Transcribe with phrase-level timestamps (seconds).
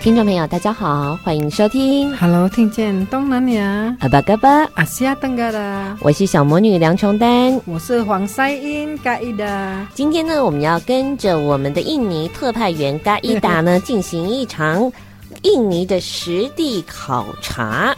[0.00, 2.10] 听众朋友，大家好，欢迎收听。
[2.16, 3.94] Hello，听见东南亚。
[4.00, 5.94] 阿巴嘎巴，阿西亚登嘎的。
[6.00, 9.86] 我是小魔女梁琼丹，我是黄赛英嘎伊达。
[9.92, 14.90] 今天呢，我们要跟着我们的印尼特派员嘎伊达呢， 进行一场
[15.42, 17.94] 印尼的实地考察。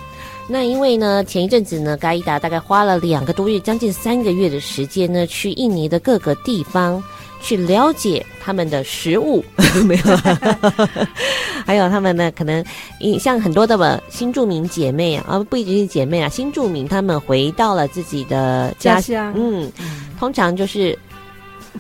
[0.49, 7.01] 那因为呢，前一阵子呢，嘎伊达大概花了两个多月，将近三个月的时间呢，去印尼的各个地方。
[7.43, 9.45] 去了解他们的食物，
[9.85, 10.17] 没有，
[11.67, 12.65] 还有他们呢，可能
[13.21, 19.33] 像很多的新住民姐妹啊，不一定是姐妹啊，新住民他们回到了自己的家乡。
[19.37, 19.71] 嗯，
[20.19, 20.99] 通常就是。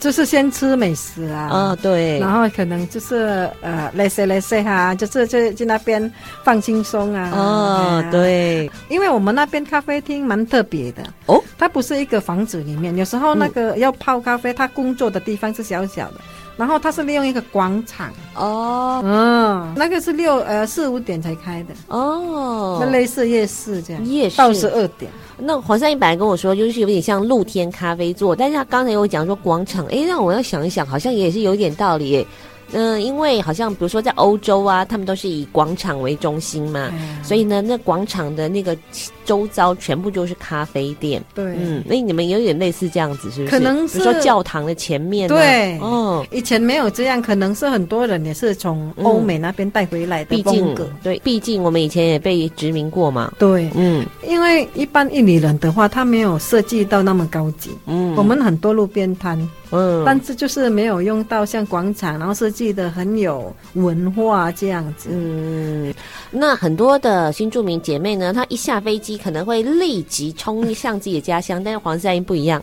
[0.03, 16.14] 就是先吃美食啊，哦对，然后可能就是呃，来塞来塞哈，就是去去那边放轻松啊，哦对，因为我们那边咖啡厅蛮特别的哦，它不是一个房子里面，有时候那个要泡咖啡，他工作的地方是小小的。
[16.56, 18.12] 然后它是利用一个广场。
[18.34, 21.75] 哦，嗯，那个是六呃四五点才开的。
[21.89, 24.36] 哦，那类似夜市这样，夜市。
[24.36, 25.11] 到十二点。
[25.39, 32.27] 那黄山一本来跟我说，就是有点像露天咖啡座，但是他刚才有讲说广场，哎，让我要想一想，好像也是有点道理。
[32.73, 38.77] 嗯，因为好像比如说在欧洲啊，他们都是以广场为中心嘛，嗯、所以呢，那广场的那个
[39.24, 41.23] 周遭全部就是咖啡店。
[41.35, 43.51] 对，嗯，那你们有点类似这样子，是不是？
[43.51, 45.35] 可能是比如说教堂的前面、啊。
[45.35, 50.85] 对，哦，以前没有这样，可能是很多人也是从欧美那边带回来的风格。
[50.85, 53.33] 毕竟，对，毕竟我们以前也被殖民过嘛。
[53.39, 57.70] 对，嗯，因为一般印尼人的话，他没有设计到那么高级。
[57.86, 59.39] 嗯，我们很多路边摊。
[59.72, 65.08] 嗯，但是就是没有用到像广场，然后设计的很有文化这样子。
[65.10, 65.92] 嗯，
[66.30, 72.62] 那很多的新住民姐妹呢，她一下飞机可能会立即冲向自己的家乡，但是黄赛英不一样。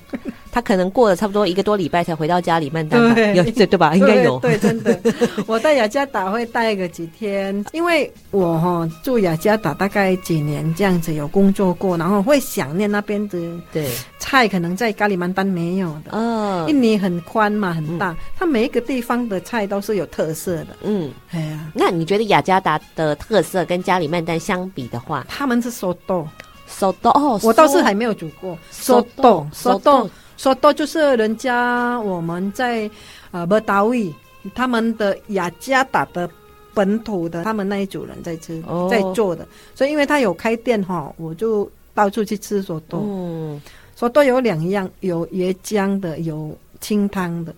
[0.59, 3.95] 他可能过了差不多一个多礼拜才回到家里曼丹，对有对对吧？
[3.95, 4.37] 应该有。
[4.39, 4.99] 对，真的。
[5.47, 13.39] 我在雅加达会待个几天，因为我哈住雅加达大概几年这样子，有工作过，然后会想念那边的
[13.71, 13.89] 对
[14.19, 16.11] 菜，可能在咖喱曼丹没有的。
[16.11, 16.65] 哦。
[16.67, 20.67] 印尼很宽嘛，很大，它每一个地方的菜都是有特色的。
[20.81, 26.27] 嗯，哎呀，那你觉得雅加达的特色跟加里曼丹相比的话，他们是手豆，
[26.67, 30.09] 手豆哦，我倒是还没有煮过手豆，手豆。
[30.39, 32.89] 说多就是人家我们在
[33.31, 34.09] 呃布达威，
[34.55, 36.29] 他们的雅加达的
[36.73, 39.45] 本土的他们那一组人在吃、哦、在做的，
[39.75, 43.01] 所以因为他有开店哈，我就到处去吃说多。
[43.03, 43.61] 嗯，
[43.97, 47.53] 说多有两样，有椰浆的，有清汤的。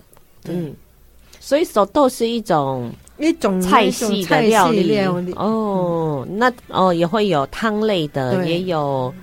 [0.45, 0.73] 嗯，
[1.39, 6.25] 所以说多是一种一种菜系的料理，料理哦。
[6.27, 9.13] 嗯、那哦也会有汤类的，也有。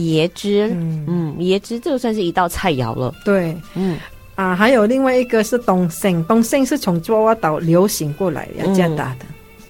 [0.00, 3.14] 椰汁，嗯，嗯，椰汁这个算是一道菜肴了。
[3.24, 3.98] 对，嗯，
[4.34, 9.26] 啊，还有另外一个是东胜，东胜是从爪哇岛流行过来雅加达的。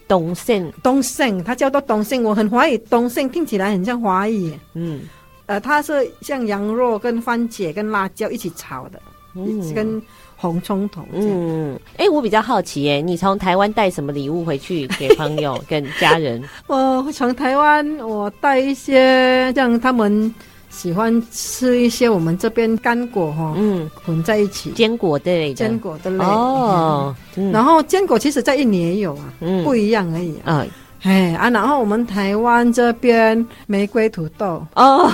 [0.08, 4.52] 东胜，东胜，它叫做东胜，我很怀疑东胜听起来很像华语。
[4.74, 5.02] 嗯，
[5.46, 9.00] 呃，它是像羊肉跟番茄跟辣椒一起炒的，
[9.34, 10.02] 嗯，跟。
[10.40, 16.42] 红葱头，嗯，哎、欸，我比较好奇，哎，你从台湾带什么礼物回去给朋友、跟家人？
[16.66, 20.34] 我从台湾，我带一些，像他们
[20.70, 26.24] 喜欢吃一些我们这边干果哈，嗯，混在一起，坚果类的，坚果的类。
[26.24, 30.62] 哦，嗯、然后坚果其实在印尼也有啊，嗯，不一样而已啊。
[30.64, 30.70] 嗯
[31.02, 34.64] 哎啊，然后我们台湾这边玫瑰土豆。
[34.74, 35.10] 哦，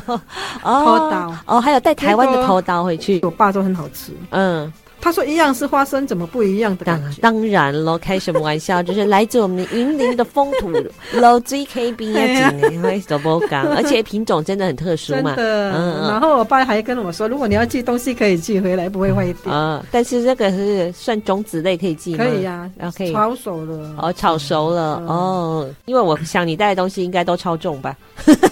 [0.62, 1.34] 哦，头刀。
[1.46, 4.12] 哦，还有带台湾的头刀回去，我爸说很好吃。
[4.30, 4.72] 嗯，
[5.08, 8.82] 他他说一样是花生，怎么不一样的当当然喽，开什么玩笑？
[8.82, 10.70] 就是来自我们云林的风土，
[11.14, 15.32] 老 ZKB 啊，几年会都不讲， 而且品种真的很特殊嘛。
[15.38, 16.06] 嗯。
[16.10, 19.50] 然后我爸还跟我说，如果你要寄东西，可以寄回来，不会坏掉。
[19.50, 22.22] 啊，但是这个是算种子类，可以寄吗？
[22.22, 23.94] 可以呀，然后可以炒熟了。
[23.96, 27.96] 哦，炒熟了哦，因为我想你带的东西应该都超重吧？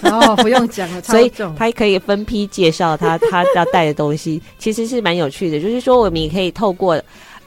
[0.04, 5.60] 哦，不用讲了， 所以他可以分批介绍他他要带的东西，其实是蛮有趣的。
[5.60, 7.00] 就是说，我们也可以透过，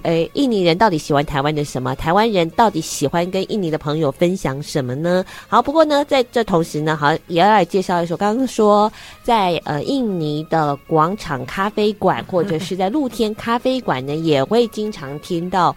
[0.04, 1.94] 诶，印尼人到底喜欢台湾的什么？
[1.96, 5.26] 台湾人到底喜欢跟印尼的朋友分享什么呢？
[5.48, 8.92] 好，不过呢，在这同时呢，好也要来介绍一首，刚刚说
[9.24, 15.76] 在呃印尼的广场咖啡馆或者是在露天咖啡馆呢，也会经常听到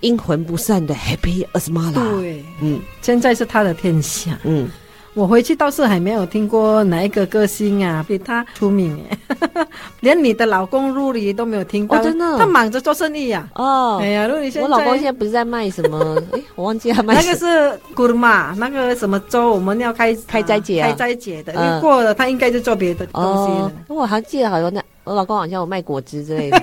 [0.00, 1.92] 阴魂不散的 Happy Asmara。
[1.92, 4.70] 对，嗯，现在是他的天下，嗯。
[5.14, 9.18] 我回去倒是还没有听过哪一个歌星啊比他出名耶，
[10.00, 11.98] 连你的老公陆离都没有听过。
[11.98, 13.48] 哦，真的，他忙着做生意呀。
[13.54, 16.16] 哦，哎呀，陆离现在，我老公现在不是在卖什么？
[16.32, 17.14] 哎，我忘记他卖。
[17.14, 23.72] 那个是古尔玛，那个什么粥，我们要开开斋节啊，开斋节的，你过了，他应该就做别的东西了。
[23.88, 24.80] 我还记得好像那。
[25.02, 26.62] 我老公好像有卖果汁之类的，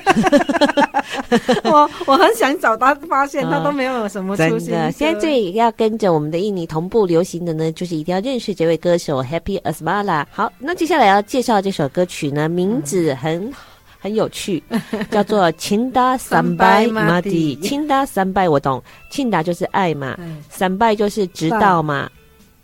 [1.65, 4.91] 我我很想找他，发现他都没有什么出现。
[4.91, 10.25] 现在最要跟着我们的印尼同步流行的呢，就是一定要认识这位歌手 Happy Asmala。
[10.31, 13.51] 好，那接下来要介绍这首歌曲呢，名字很
[13.99, 14.61] 很有趣，
[15.09, 17.59] 叫做 Cinta Sampai Mati。
[17.61, 18.81] Cinta Sampai 我懂
[19.11, 20.17] ，Cinta 就是爱嘛
[20.51, 22.09] ，Sampai 就是直到嘛。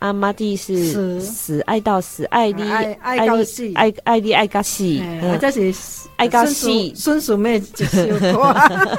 [0.04, 5.00] 阿妈蒂是死爱到死，爱你爱爱到死，爱爱你爱到死，
[5.40, 5.74] 这是
[6.16, 6.68] 爱到死。
[6.94, 8.10] 孙淑妹就是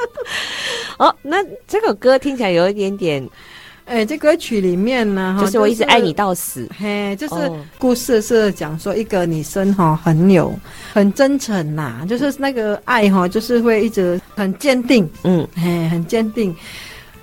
[0.97, 1.37] 哦，那
[1.67, 3.29] 这个歌听起来有一点点，
[3.85, 6.67] 哎，这歌曲里面呢，就是我一直爱你到死。
[6.75, 10.51] 嘿，就是故事是讲说一个女生哈，很有
[10.91, 16.55] 很真诚呐，就是那个爱哈，就是会一直很坚定，嗯，嘿，很坚定。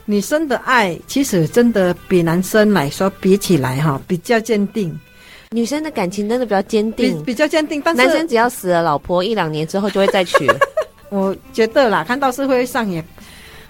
[0.04, 4.98] 女生的爱其实真的比男生来说比起来哈比较坚定，
[5.50, 7.80] 女生的感情真的比较坚定，比，比较坚定。
[7.84, 10.46] 但是男生只要死了老婆一两年之后就会再娶。
[11.10, 13.04] 我觉得啦，看到社会上也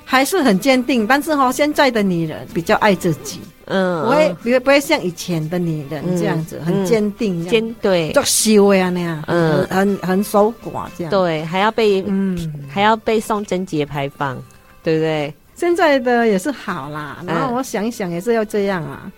[0.04, 8.12] 还是很坚定，但是哈现在的女人比较爱自己，嗯，不会不会不会像以前的女人这样子、嗯、很坚定，坚对。
[8.12, 12.52] 作修呀那样，嗯，很很守寡这样，对，还要被嗯。
[12.72, 14.42] 还要被送贞节牌坊，
[14.82, 15.34] 对不对？
[15.54, 19.10] 现在的也是好啦，然后我想一想也是要这样啊，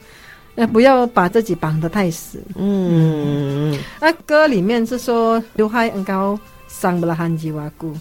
[0.56, 2.38] 呃，不要把自己绑得太死。
[2.56, 6.38] 嗯，那歌里面是说刘海很高，
[6.68, 7.94] 桑布拉汉吉瓦古，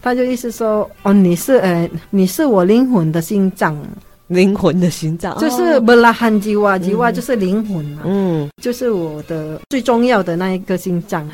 [0.00, 3.76] 他就意思说哦，你是呃，你是我灵魂的心脏，
[4.28, 11.28] 灵魂的心脏，就是布拉汉吉瓦吉瓦就是灵魂嘛，嗯，就是我的最重要的那一个心脏，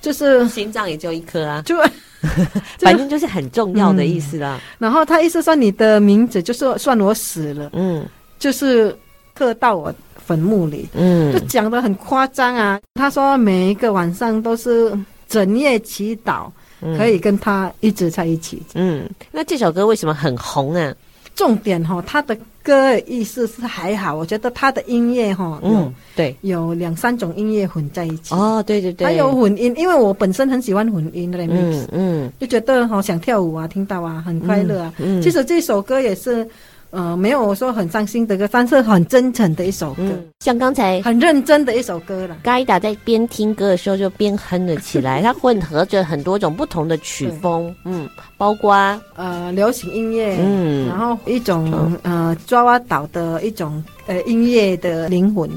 [0.00, 1.76] 就是心脏也就一颗啊，就。
[2.80, 4.58] 反正就是很重要的意思啦。
[4.58, 8.04] 嗯、然后他意思说，你的名字就是算我死了，嗯，
[8.38, 8.96] 就是
[9.34, 12.80] 刻到我坟墓里，嗯，就讲的很夸张啊。
[12.94, 14.96] 他说每一个晚上都是
[15.28, 16.50] 整夜祈祷，
[16.96, 18.62] 可以跟他一直在一起。
[18.74, 20.94] 嗯，那这首歌为什么很红啊？
[21.36, 28.34] 重点哈，他的歌意思是还好，我觉得他的音乐哈，嗯，对，有两三种音乐混在一起。
[28.34, 34.92] 哦，对对对，还有混音，因为我本身很喜欢混音的，嗯嗯，就觉得好想跳舞啊，听到啊，很快乐啊。
[34.98, 36.48] 嗯，其实这首歌也是。
[36.90, 42.36] 呃，没有说很伤心的歌，但是很真诚的一首歌，嗯、像刚才很认真的一首歌了。
[42.42, 48.74] 嘎伊达在边听歌的时候就边哼了起来， 它混合着很多种不同的曲风，嗯，包括
[49.14, 51.70] 呃流行音乐，嗯，然后一种、
[52.04, 55.50] 嗯、呃抓哇岛的一种呃音乐的灵魂，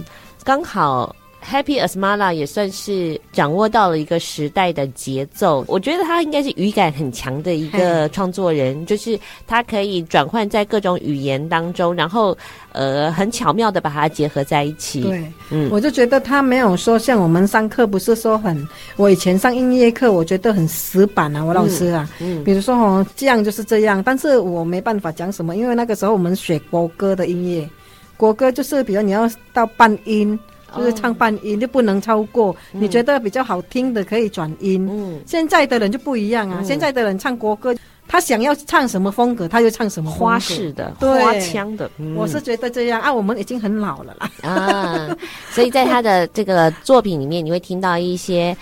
[0.43, 1.15] 刚好。
[1.43, 12.37] Happy Asmara 也算是掌握到了一个时代的节奏，我觉得他应该是语感很强的一个创作人，就是他可以转换在各种语言当中，然后
[12.71, 15.01] 呃很巧妙的把它结合在一起。
[15.01, 18.67] 对，嗯，我就觉得他没有说像我们上课不是说很，
[18.97, 22.43] 我以前上音乐课我觉得很死板啊，我老师啊，嗯，嗯。
[22.43, 27.67] 比如说哦这样就是这样，但是我没办法讲什么，因为那个时候我们学国歌的音乐，
[28.17, 30.37] 国歌就是比如你要到半音。
[30.75, 34.87] 就是唱半音就不能超过，你觉得比较好听的可以转音。
[34.89, 37.75] 嗯，现在的人就不一样啊，现在的人唱国歌，
[38.07, 41.89] 他想要唱什么风格，他就唱什么花式的、花腔的。
[42.15, 44.31] 我是觉得这样啊，我们已经很老了啦。
[44.41, 45.17] 啊，
[45.51, 48.55] 所以在他的这个作品里面，你会听到一些。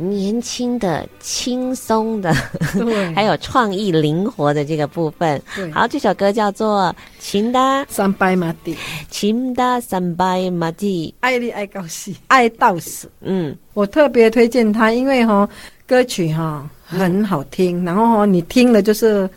[0.00, 2.32] 年轻的、轻松的，
[3.14, 5.40] 还有创意灵活的这个部分。
[5.72, 8.74] 好，这首歌叫做《Cinta Sampai Mati》
[9.12, 13.10] ，Cinta Sampai Mati，爱你爱到死，爱到死。
[13.20, 15.48] 嗯，我特别推荐他，因为哈、哦，
[15.86, 19.28] 歌曲哈很好听，然后你听了就是。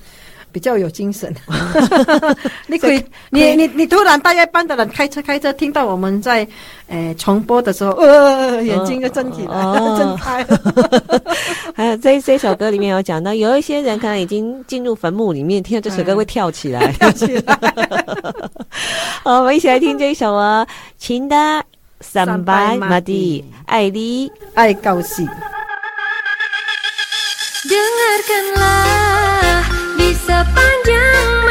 [0.54, 1.34] 比较有精神，
[2.68, 6.48] 你可以，你你你突然大夜班的人开车开车听到我们在
[6.88, 10.60] 诶、呃、重播的时候，呃，眼睛就睁起来，睁、哦、开了。
[11.76, 17.60] 还 有这这首歌里面有讲到，有一些人可能已经进入坟墓里面，听到这首歌会跳起来，嗯、 跳起来。
[19.24, 20.66] 好，我们一起来听这一首啊，
[21.00, 21.64] 秦的
[22.00, 24.32] 三百马蒂爱你。
[24.54, 25.28] 爱高兴。
[30.14, 31.43] Sepanjang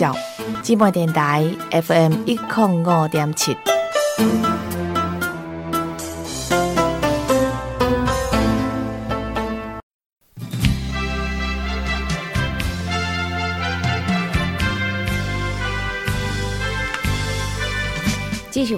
[0.00, 0.16] 绍。
[0.62, 3.79] 姊妹电台 FM 一零五点七。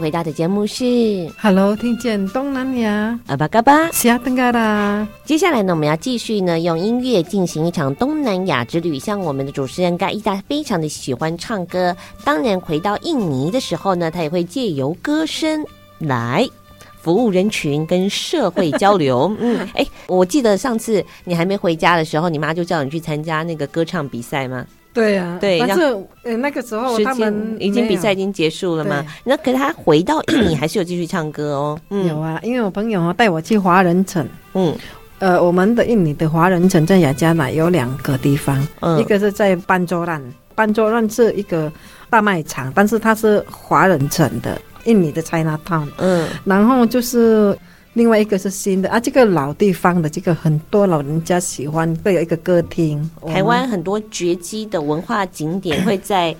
[0.03, 5.07] 回到的节目是 Hello，听见东南亚阿巴嘎巴西亚登嘎啦。
[5.25, 8.99] 接下来呢，我们要继续呢，用音乐进行一场东南亚之旅。
[8.99, 15.65] 像我们的主持人嘎伊达非常的喜欢唱歌，当然回到印尼的时候呢，他也会借由歌声
[15.99, 16.51] 来
[17.01, 19.33] 服务人群跟社会交流。
[19.39, 24.67] 嗯，哎，我记得上次你还没回家的时候，你妈就叫你去参加那个歌唱比赛吗？
[24.93, 25.83] 对呀、啊，对，但是
[26.23, 29.05] 呃那个时候他们已经比赛已经结束了嘛。
[29.25, 31.79] 那可是他回到 印尼还是有继续唱歌哦。
[31.91, 34.29] 嗯、有啊，因为我朋友带我去华人城。
[34.55, 34.75] 嗯，
[35.19, 40.23] 呃，我们的印尼的华人城在雅加达有两个地方，嗯、一个是在班卓兰，
[40.55, 41.73] 班卓兰是一个
[42.11, 45.89] 大卖场，但是它是华人城的印尼的 China Town。
[45.99, 47.57] 嗯，然后就是。
[47.95, 53.11] 另外一个是新的啊，这个老地方的这个很多老人家喜欢，会有一个歌厅。
[53.29, 56.35] 台湾很多绝迹的文化景点会在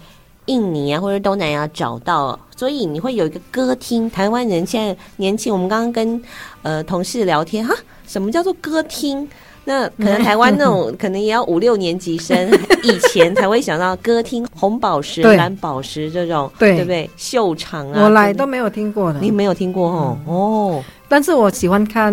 [0.47, 4.11] 印尼啊或者东南亚找到，所以你会有一个歌厅。
[4.11, 6.23] 台湾人现在年轻，我们刚刚跟
[6.63, 7.75] 呃同事聊天哈，
[8.07, 9.29] 什么叫做歌厅？
[9.65, 12.51] 那可能台湾那种可能也要五六年级生
[12.83, 17.09] 以前才会想到歌厅，红宝石、蓝宝石这种，对，对不对？
[17.17, 20.19] 秀场啊，我来都没有听过的，你没有听过哦？
[20.27, 20.85] 嗯、哦。
[21.09, 22.13] 但是我喜欢看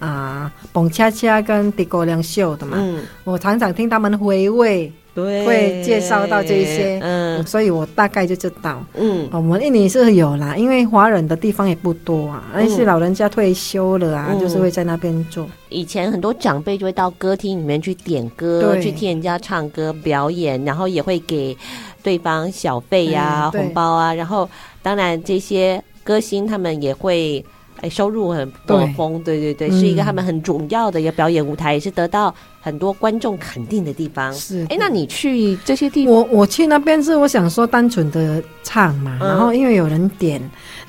[0.00, 2.76] 啊，蹦恰恰跟迪哥亮秀的嘛。
[2.80, 8.84] 嗯，我常常听他们回味，对，会介绍到这些，嗯，所以我大概就知道。
[8.94, 15.46] 嗯，我们印尼是有啦，因为华人的地方也不多啊，而且老人家退休了啊，就是会在那边做。
[15.68, 21.56] 以前很多长辈就会到歌厅里面去点歌，去听人家唱歌表演，然后也会给
[22.02, 24.48] 对方小费呀、红包啊，然后
[24.82, 27.44] 当然这些歌星他们也会。
[27.80, 34.32] 哎，收入很多丰，对对对，对，是一个他们很重要的一个表演舞台，嗯、也是得到很多观众肯定的地方。
[34.34, 40.40] 是，哎，那你去这些地方，我我去那边是我想说单纯的唱嘛，嗯、然后因为有人点，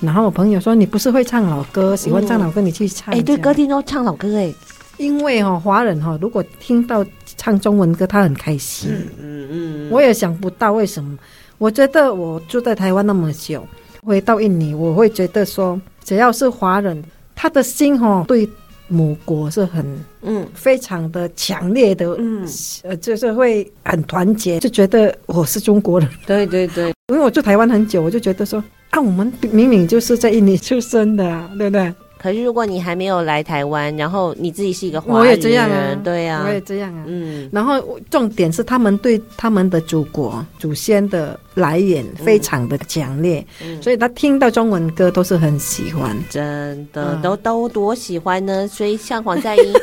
[0.01, 3.13] 然后我朋友说你不是会唱老歌，喜欢唱老歌，你去唱。
[3.13, 4.53] 哎，对，歌厅都唱老歌哎，
[4.97, 7.05] 因为哈、哦、华人哈、哦，如果听到
[7.37, 8.91] 唱中文歌，他很开心。
[8.91, 11.17] 嗯嗯嗯，我也想不到为什么。
[11.57, 13.65] 我觉得我住在台湾那么久，
[14.03, 15.79] 回到印尼，我会觉得说。
[16.03, 17.01] 只要是华人，
[17.35, 18.47] 他的心哈对
[18.87, 19.85] 母国是很
[20.21, 22.45] 嗯非常的强烈的嗯
[22.83, 26.09] 呃就是会很团结，就觉得我是中国人。
[26.25, 31.93] 对对对， 因为我住台湾很久，我就觉得说啊，我们明明就是在印尼出生的啊，对不对？
[32.21, 37.49] 可是如果你还没有来台湾，然后你自己是一个华人，我也这样啊，对啊，我也这样啊，嗯。
[37.51, 48.67] 然后重点是他们对他们的祖国祖先的来源非常的强烈，嗯，所以他听到中文歌都是很喜欢，真的，嗯，都都多喜欢呢。
[48.67, 49.73] 所以像黄赛音。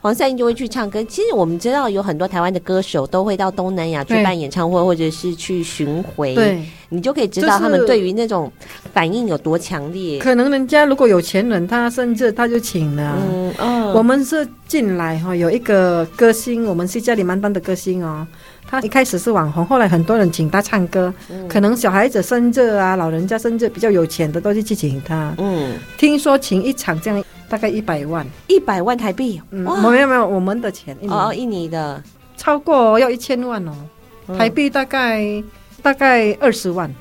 [0.00, 1.02] 黄赛英就会去唱歌。
[1.04, 6.34] 其实我们知道有很多台湾的歌手都会到东南亚去办演唱会，或者是去巡回。
[6.34, 8.50] 对，你就可以知道他们对于那种
[8.92, 10.20] 反应有多强烈。
[10.20, 13.18] 可能人家如果有钱人，他甚至他就请了。
[13.32, 18.24] 嗯，哦，我们是进来哈，有一个歌星，我们是家里蛮大的歌星哦。
[18.70, 21.12] 他一开始是网红，后来很多人请他唱歌。
[21.28, 25.34] 嗯，可能小孩子生日啊，老人家生日比较有钱的，都是去请他。
[25.38, 27.24] 嗯，听说请一场这样。
[27.48, 29.40] 大概一百万，一百万台币。
[29.50, 30.96] 嗯，没有没有，我们的钱。
[31.08, 32.02] 哦，印尼的，
[32.36, 33.74] 超过要一千万哦，
[34.36, 35.42] 台币大概
[35.82, 36.92] 大概二十万，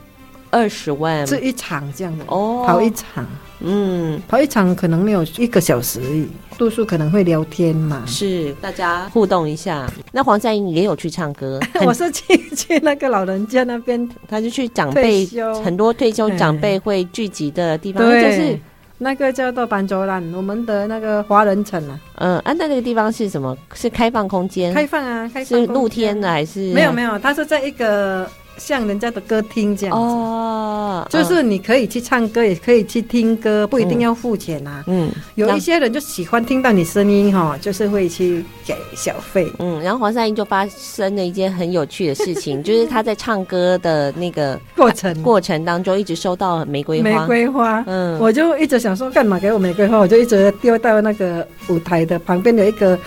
[0.50, 1.26] 二十万。
[1.26, 3.26] 这一场这样的哦，跑一场，
[3.60, 9.86] 嗯，跑一场可能没有一个小时而已，多数可能会聊天嘛，是大家互动一下。
[10.14, 15.28] 那黄嘉莹也有去唱歌， 我是去去那个老人家那边，他就去长辈
[15.62, 18.58] 很多退休长辈会聚集的地方，就是。
[18.98, 22.00] 那个叫做班卓兰，我们的那个华人城啊。
[22.16, 23.56] 嗯，啊，那个地方是什么？
[23.74, 24.74] 是开放空间？
[24.74, 25.46] 开放啊，开放。
[25.46, 26.74] 是露天的还是？
[26.74, 28.30] 没有没有，它是在一个。
[28.58, 34.84] 像人家的歌厅这样子，哦，就是你可以去唱歌，也可以去听歌，不一定要付钱啊。
[34.88, 39.52] 嗯，有一些人就喜欢听到你声音哈，就是会去给小费。
[39.60, 47.10] 嗯，然后黄善英就发生了一件很有趣的事情， 就是他在唱歌的那个过程过程当中，一直收到玫瑰花。
[47.10, 49.98] 玫瑰花，嗯，我就一直想说，干嘛给我玫瑰花？
[49.98, 52.98] 我就一直丢到那个舞台的旁边有一个。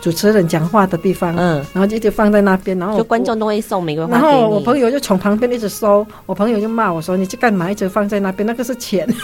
[0.00, 4.12] 主持人讲话的地方，嗯，然后就就放在那边，然后就观众都会送玫瑰花。
[4.12, 7.70] 然后我朋友就从旁边一直收，我朋友就骂我说：“你去干嘛？
[7.70, 9.06] 一直放在那边，那个是钱。”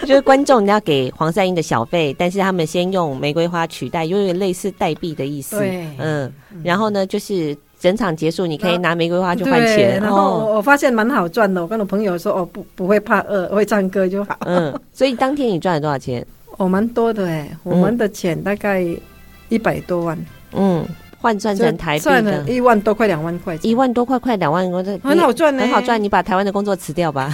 [0.00, 5.58] 他 就是观众要给黄赛英的小费，但是他们先用玫瑰花取代，有点类似代币的意思。
[5.58, 6.30] 对，嗯，
[6.62, 10.00] 然后呢，就是整场结束，你可以拿玫瑰花去换钱。
[10.00, 14.36] 然后我我发现蛮好赚的，我跟我朋友说，哦，不不会怕饿，会唱歌就好。
[14.40, 16.24] 嗯，所以当天你赚了多少钱？
[16.56, 18.84] 我蛮多的哎，我们的钱大概
[19.48, 20.18] 一百多万。
[20.52, 20.86] 嗯。
[21.24, 26.02] 换算成台币的，一万多块，两万块，一万多块，快两万块，很好赚呢，很好赚。
[26.02, 27.30] 你把台湾的工作辞掉吧。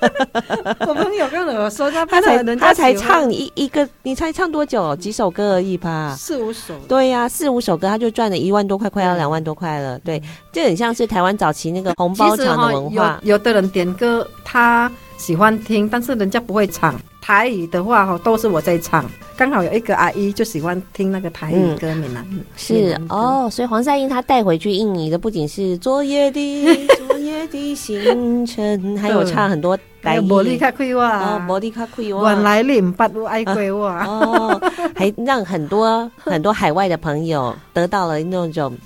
[0.80, 4.96] 我朋友跟我说，他他才他才唱一一个，你才唱多久？
[4.96, 6.16] 几首歌而已吧？
[6.18, 6.74] 四五首。
[6.88, 9.98] 对呀，四五首歌，他就赚了一万多块，快要两万多块了。
[9.98, 10.18] 对，
[10.50, 13.20] 这很像是台湾早期那个红包场的文化。
[13.24, 16.98] 有的人点歌，他喜欢听，但是人家不会唱。
[17.22, 19.08] 台语的话哈，都是我在唱。
[19.36, 22.24] 刚好有一个阿姨就喜欢听那个台语歌，闽南
[22.56, 30.20] 是哦，所以黄赛英她带回去印尼的不仅是昨夜的昨夜的星辰，还有唱很多台语。
[30.20, 34.60] 茉莉卡奎哇，茉莉卡奎哇，原来你不爱过我 哦，
[34.94, 38.76] 还让很多很多海外的朋友得到了那种。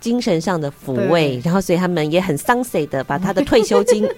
[0.00, 4.08] 精神上的抚慰，然后所以他们也很伤心的把他的退休金，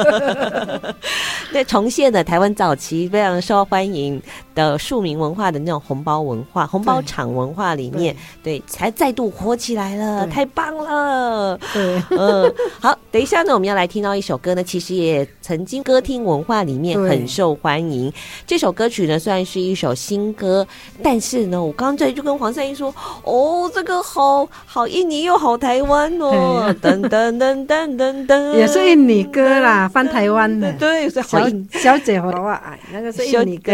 [1.52, 4.20] 对，重现了台湾早期非常受欢迎
[4.54, 11.58] 的庶民文化的那种红包文化、红包场文化里面，对，对才再度火起来了，太棒了。
[11.72, 18.10] 对，嗯，好，等一下呢，我们要来听到一首歌呢，其实也曾经歌厅文化里面很受欢迎。
[18.46, 20.66] 这首歌曲呢，虽然是一首新歌，
[21.02, 24.48] 但是呢，我刚才就跟黄赛英说，哦，这个好。
[24.64, 31.40] 好印尼又好台湾哦，噔噔噔噔噔噔，也是印尼歌啦，翻台湾的，对，是好
[31.72, 33.72] 小姐和我爱，那个是印尼歌。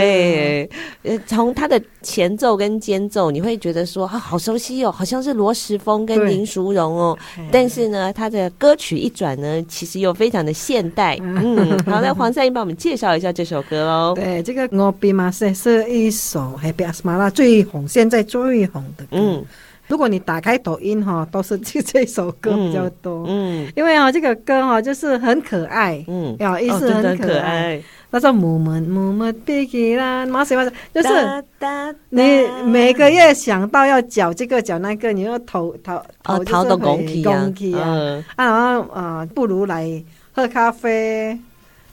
[1.02, 7.18] 呃，从它的前奏跟间奏，你会觉得说啊，好熟悉哦，好像是罗时丰跟林淑荣哦。
[7.52, 11.18] 但是呢，它的歌曲一转呢，其实又非常的现代。
[11.20, 14.14] 嗯，好，那黄赛英帮我们介绍一下这首歌喽。
[14.14, 19.10] 对，这个《Ngopi Masih》是一首 Happy Asmara 最红，现在最红的歌。
[19.12, 19.44] 嗯。
[19.86, 23.24] 如果你打开抖音哈，都是这这首歌比较多。
[23.26, 27.82] 嗯，因为啊，这个歌哈就是很可爱，嗯，啊，意思很可爱。
[28.10, 31.08] 他说木门木门别给啦，马什马就是
[32.10, 37.24] 你每个月想到要缴这个缴那个，你要投投投投的公期
[37.74, 41.38] 啊，啊，然后啊，不如来喝咖啡。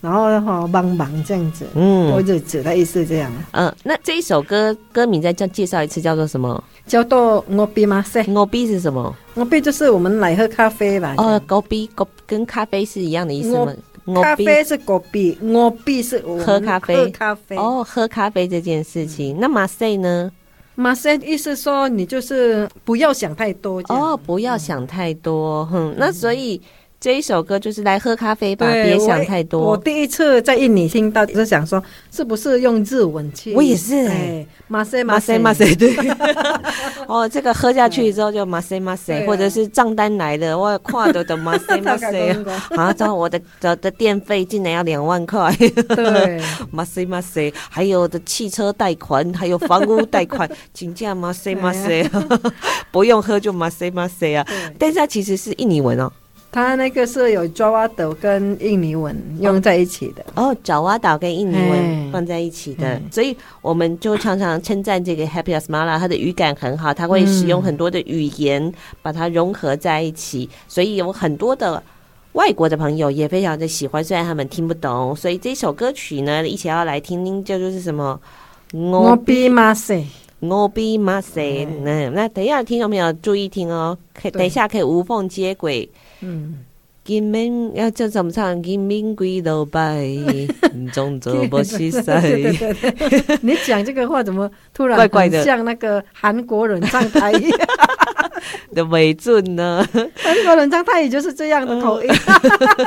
[0.06, 3.32] 然后哈，帮忙这样子，嗯，我就指的意思这样。
[3.54, 6.64] 嗯，那这一首歌歌名再叫介绍一次，叫做什么？
[6.86, 11.16] 叫做 Ngopi Masih，Ngopi 是什么？Ngopi 就是我们来喝咖啡吧。
[11.18, 11.90] 哦，Ngopi
[12.28, 13.74] 跟咖啡是一样的意思吗？
[14.22, 16.96] 咖啡是 Ngopi，Ngopi 是喝咖啡。
[16.96, 17.58] 喝咖啡。
[17.58, 19.38] 哦，喝咖啡这件事情。
[19.40, 20.32] 那 Masih 呢
[20.78, 23.82] ？Masih 意思说你就是不要想太多。
[23.88, 25.66] 哦，不要想太多。
[25.66, 26.62] 哼，那所以。
[27.06, 29.62] 这一首歌就是来喝咖啡吧，别想太多。
[29.62, 33.54] 我第一次在印尼听到，就是想说是不是用日文去？
[33.54, 35.96] 我也是哎，马塞马塞马塞对。
[37.06, 42.36] 哦，这个喝下去之后就马塞马塞，或者是账单来的，我跨的的马塞 马塞。
[42.76, 45.56] 啊，之后我的的的电费竟然要两万块。
[45.56, 46.42] 对，
[46.72, 52.04] 马塞马塞，还有的汽车贷款，还有房屋贷款，请假马塞马塞，
[52.90, 54.44] 不用喝就马塞马塞啊。
[54.80, 56.12] 但是它其实是印尼文哦。
[56.56, 60.26] 它那个是有爪哇岛跟印尼文用在一起的。
[60.36, 71.84] 哦，爪哇岛跟印尼文放在一起的，所以我们就常常称赞这个 Happy Asmara，它的语感很好，它会使用很多的语言把它融合在一起，嗯、所以有很多的
[72.32, 78.18] 外国的朋友也非常的喜欢，虽然他们听不懂，所以这首歌曲呢，一起要来听听，叫做是什么
[78.72, 85.90] ？Ngopi Masih，Ngopi Masih，那那等一下听众朋友注意听哦，可以等一下可以无缝接轨。
[86.22, 86.60] 嗯，
[87.04, 88.62] 金明要叫怎么唱？
[88.64, 90.08] 金明归老拜，
[90.92, 92.20] 中走不西塞。
[93.42, 97.52] 你讲这个话怎么突然怪怪的，像那个韩国人唱台语
[98.74, 99.88] 的尾准呢？
[100.16, 102.10] 韩国人唱台语就是这样的口音。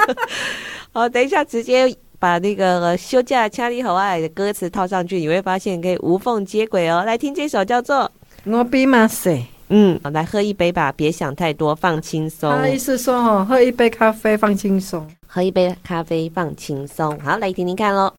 [0.93, 7.05] 好，等一下直接把那个休假千里好爱的歌词套上去，你会发现可以无缝接轨哦。
[7.07, 8.11] 来听这首叫做
[8.51, 9.37] 《Ngopi Masih》。
[9.71, 12.51] 嗯，来喝一杯吧，别想太多，放轻松。
[12.51, 17.19] 他意思说哦，喝一杯咖啡放轻松，喝一杯咖啡放轻松。
[17.21, 18.13] 好，来听听看喽。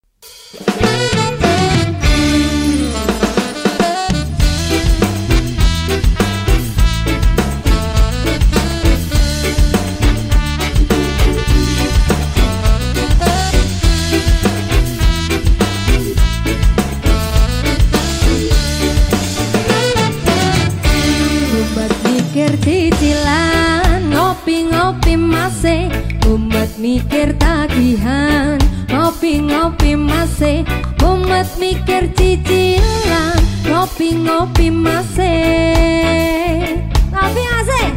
[25.60, 28.56] Umat mikir tagihan.
[28.88, 30.40] Ngopi-ngopi mas
[31.04, 33.36] Mumet mikir cicilan.
[33.68, 35.28] Ngopi-ngopi masih.
[37.12, 37.88] Ngopi masih?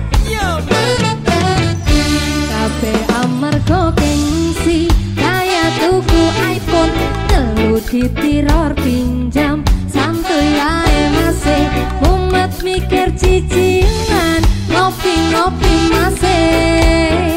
[2.50, 6.90] Kabeh amarga gengsi Kaya tuku iPhone.
[7.30, 11.70] Telu ditiror pinjam Santuy ae masih.
[12.02, 17.31] Mumet mikir cicilan Ngopi-ngopi masih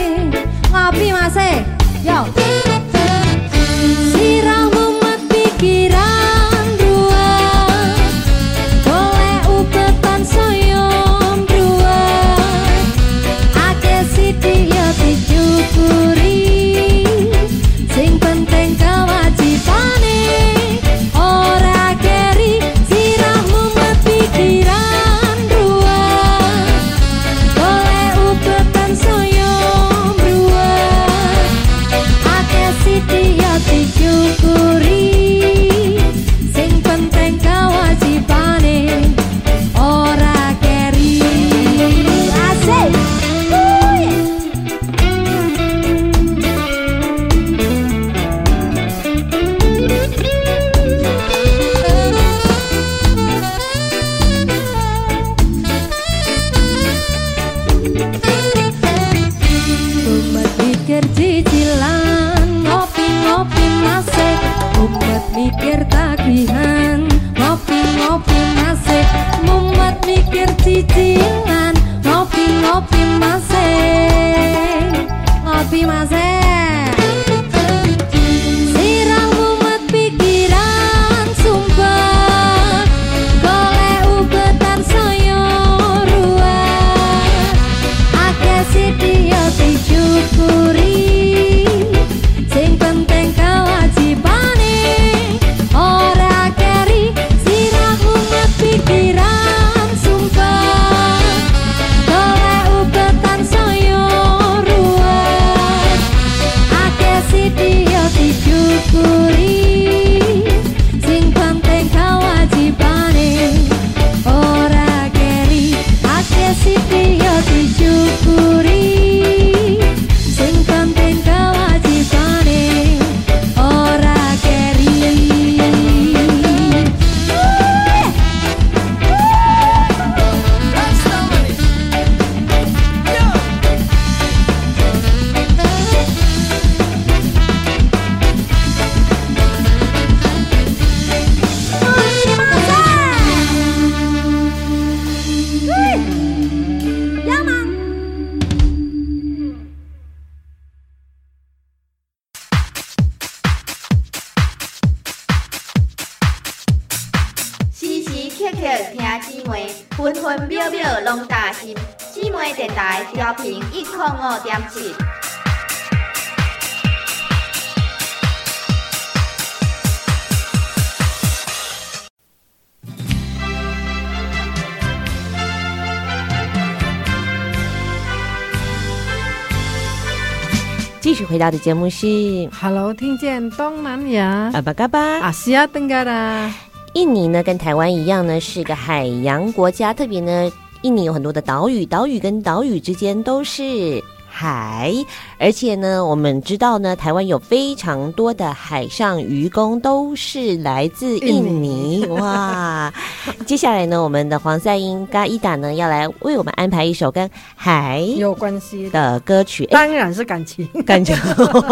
[181.35, 182.07] 回到的节目是
[182.49, 185.19] Hello，听见东南亚阿巴嘎巴。
[185.19, 186.49] 阿西亚登嘎啦，
[186.93, 189.93] 印尼呢，跟台湾一样呢，是个海洋国家。
[189.93, 190.49] 特别呢，
[190.83, 194.01] 印尼有很多的岛屿，岛屿跟岛屿之间都是
[194.35, 194.93] 海。
[195.39, 202.05] 而且呢，我们知道呢，台湾有非常多的海上渔工都是来自印尼。
[202.07, 202.93] 哇！
[203.47, 209.63] 接下来呢，我们的黄赛英嘎伊达呢，要来为我们安排一首跟海有关系的，歌曲。
[209.65, 210.67] 哎，当然是感情。
[210.85, 211.15] 感情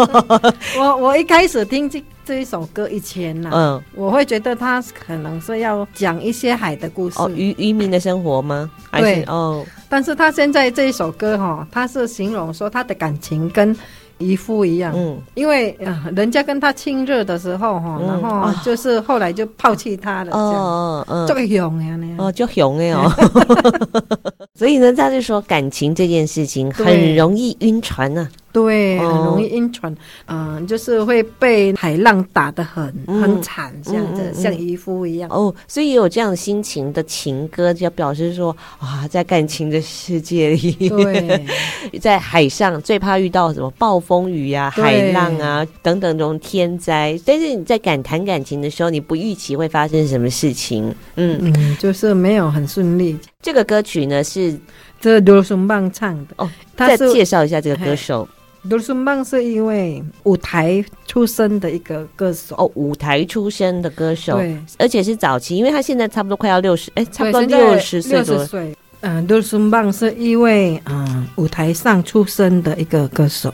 [0.78, 8.70] 我我一开始听这这一首歌以前呢、嗯，我会觉得他可能是要讲一些海的故事，哦，渔渔民的生活吗？
[8.90, 13.76] 还是对哦，但是他现在这一首歌哈，他是形容说他的感情跟
[14.18, 15.76] 渔夫一样，嗯，因为
[16.14, 18.06] 人家跟他亲热的时候哈，嗯。
[18.06, 23.10] 然后就是后来就抛弃他了，哦哦，这个勇呀，那哦，就熊哎哦，
[24.54, 28.43] 所以呢，他就说感情这件事情很容易晕船呢、啊。
[28.54, 29.92] 对，哦很容易晕船，
[30.26, 35.28] 嗯、就是会被海浪打得很、嗯很惨，这样子，嗯嗯嗯像渔夫一样。
[35.28, 41.44] 哦，所以有这样心情的情歌，就表示说，啊，在感情的世界里，对，
[42.00, 47.18] 在海上最怕遇到什么暴风雨呀、啊、海浪啊等等这种天灾。
[47.26, 50.94] 但是你在感谈感情的时候，你不预期会发生什么事情。
[51.16, 53.18] 嗯嗯，就是没有很顺利。
[53.42, 54.56] 这个歌曲呢是
[55.00, 58.28] 这刘松棒唱的哦，他再介绍一下这个歌手。
[58.68, 68.44] 杜松曼是因为舞台出身的一个歌手哦，舞台出身的歌手，对，而且是早期，因为他现在差不多快要六十，哎，差不多六十岁左右。
[68.46, 68.76] 岁。
[69.00, 73.52] 嗯，杜松曼是一位嗯舞台上出身的一个歌手。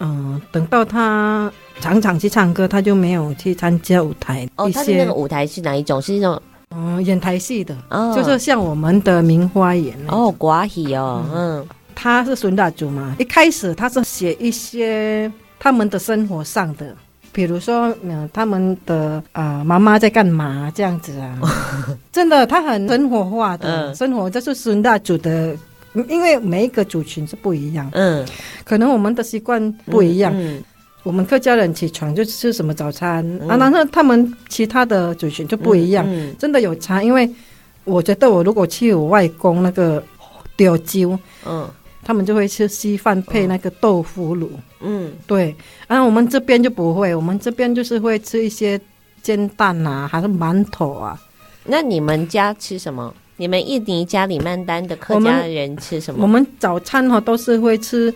[0.00, 6.00] 嗯，等到他常常去唱歌，他就没有去参加舞台哦，一他的那些个舞台是哪一种？
[6.02, 11.66] 是那种嗯演台戏的，哦，就是像我们的名花演哦，寡喜哦，嗯
[12.00, 16.94] 他是孙大祖嘛，一开始他是写一些他们的生活上的，
[17.32, 21.36] 比如说，嗯，他们的啊妈妈在干嘛这样子啊，
[22.12, 23.94] 真的，他很生活化的、嗯。
[23.96, 25.56] 生活，这是孙大祖的，
[26.08, 28.24] 因为每一个族群是不一样，嗯，
[28.62, 30.62] 可能我们的习惯不一样，嗯，
[31.02, 33.48] 我们客家人起床就吃什么早餐、嗯。
[33.48, 37.28] 啊，然后他们其他的族群就不一样，嗯真的有差，因为
[37.82, 40.00] 我觉得我如果去我外公那个
[40.56, 41.18] 丢椒。
[41.44, 41.68] 嗯
[42.08, 45.54] 他们就会吃稀饭配那个豆腐乳，嗯对。
[45.86, 48.80] 然后我们这边就不会，我们这边就是会吃一些
[49.20, 51.20] 煎蛋啊，还是馒头啊。
[51.64, 53.14] 那你们家吃什么？
[53.36, 56.22] 你们印尼加里曼丹的客家人吃什么？
[56.22, 58.10] 我们早餐哈都是会吃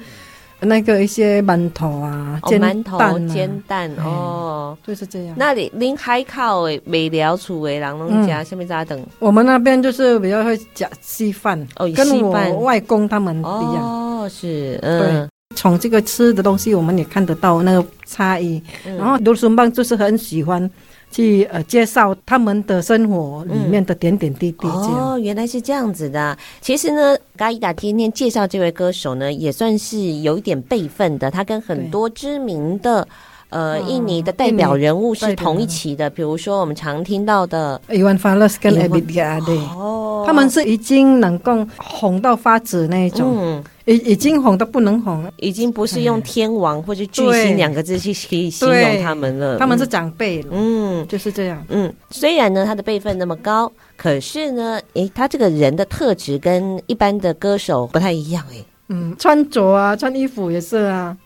[0.63, 4.77] 那个一些馒头啊，哦，煎馒头蛋、啊、煎蛋哎哦。
[4.87, 5.35] 就是这样。
[5.39, 9.01] 那里临海口的美寮厝的人拢家下面咋等？
[9.19, 13.83] 我们那边就是比较会讲稀饭，哦，跟我外公他们一样。
[13.83, 18.63] 哦，是，嗯，从这个吃的东西，我们也看得到那个差异。
[18.87, 20.69] 嗯然后卢松棒就是很喜欢
[21.13, 24.67] 去呃介绍他们的生活里面的点点滴滴。
[24.67, 26.37] 哦，原来是这样子的啊。
[26.61, 31.31] 其实呢，嘎伊达今天介绍这位歌手呢，也算是有一点辈分的。
[31.31, 33.07] 他跟很多知名的
[33.51, 45.33] 呃哦印尼的代表人物是同一期的，比如说我们常听到的伊万法勒斯跟伊万 Abidja 对，哦，他们是已经能够红到发紫那一种，嗯，已已经红到不能红了。
[45.39, 49.59] 已经不是用天王或者巨星两个字去可以形容他们了。
[49.59, 51.07] 他们是长辈了，嗯。
[51.09, 51.65] 就是这样。
[51.69, 61.17] 嗯，虽然呢他的辈分那么高，可是呢，诶，他这个人的特质跟一般的歌手不太一样诶，嗯，穿着啊，穿衣服也是啊。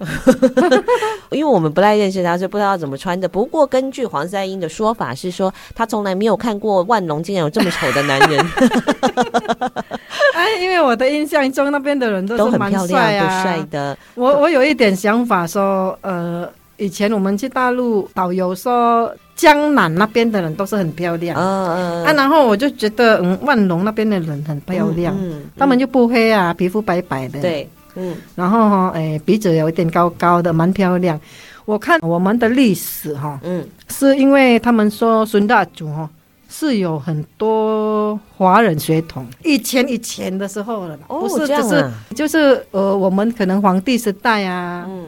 [1.30, 3.28] 因为我们不太认识他，所以不知道怎么穿的。
[3.28, 8.38] 不过根据黄赛英的说法是说，他从来没有看过万隆竟然有这么丑的男人，
[10.34, 13.42] 哎，因为我的印象中那边的人都都很是蛮漂亮、都帅啊。
[13.42, 13.98] 帅的。
[14.14, 21.38] 我我有一点想法说，呃，以前我们去大陆导游说，江南那边的人都是很漂亮。
[21.38, 21.44] 嗯
[21.76, 31.20] 嗯啊，然后我就觉得，嗯，万隆那边的人很漂亮，嗯，他们就不黑啊，皮肤白白的。，对，嗯然后哈，哎，鼻子有一点高高的，蛮漂亮。
[31.66, 36.08] 我看我们的历史哈，嗯是因为他们说孙大祖哈
[36.48, 45.06] 是有很多华人血统，以前以前的时候了，哦不是就是就是呃，我们可能皇帝时代啊，嗯。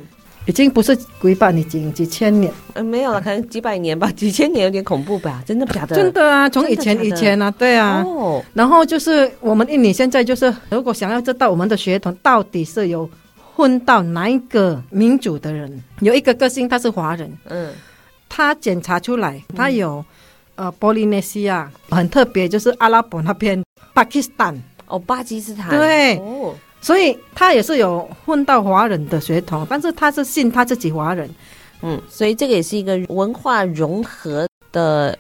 [0.49, 5.43] 已经不是几百年，几几千年，呃，没有了，可能几百年吧， 几千年有点恐怖吧？
[5.47, 5.95] 真的假的？
[5.95, 8.03] 真的啊，从以前以前啊，对啊。
[8.03, 13.09] 哦，然后就是我们印尼现在就是，如果想要知道我们的血统到底是有
[13.55, 17.71] 混到哪一个民族的人，有一个个性他是华人，嗯。
[18.31, 20.05] 他检查出来他有、
[20.55, 26.17] 呃波利内西亚，很特别，就是阿拉伯那边巴基斯坦，哦，巴基斯坦，对。
[26.19, 31.29] 哦，所以他也是有混到华人的血统，但是他是信他自己华人，
[31.83, 35.19] 嗯，所以这个也是一个文化融合的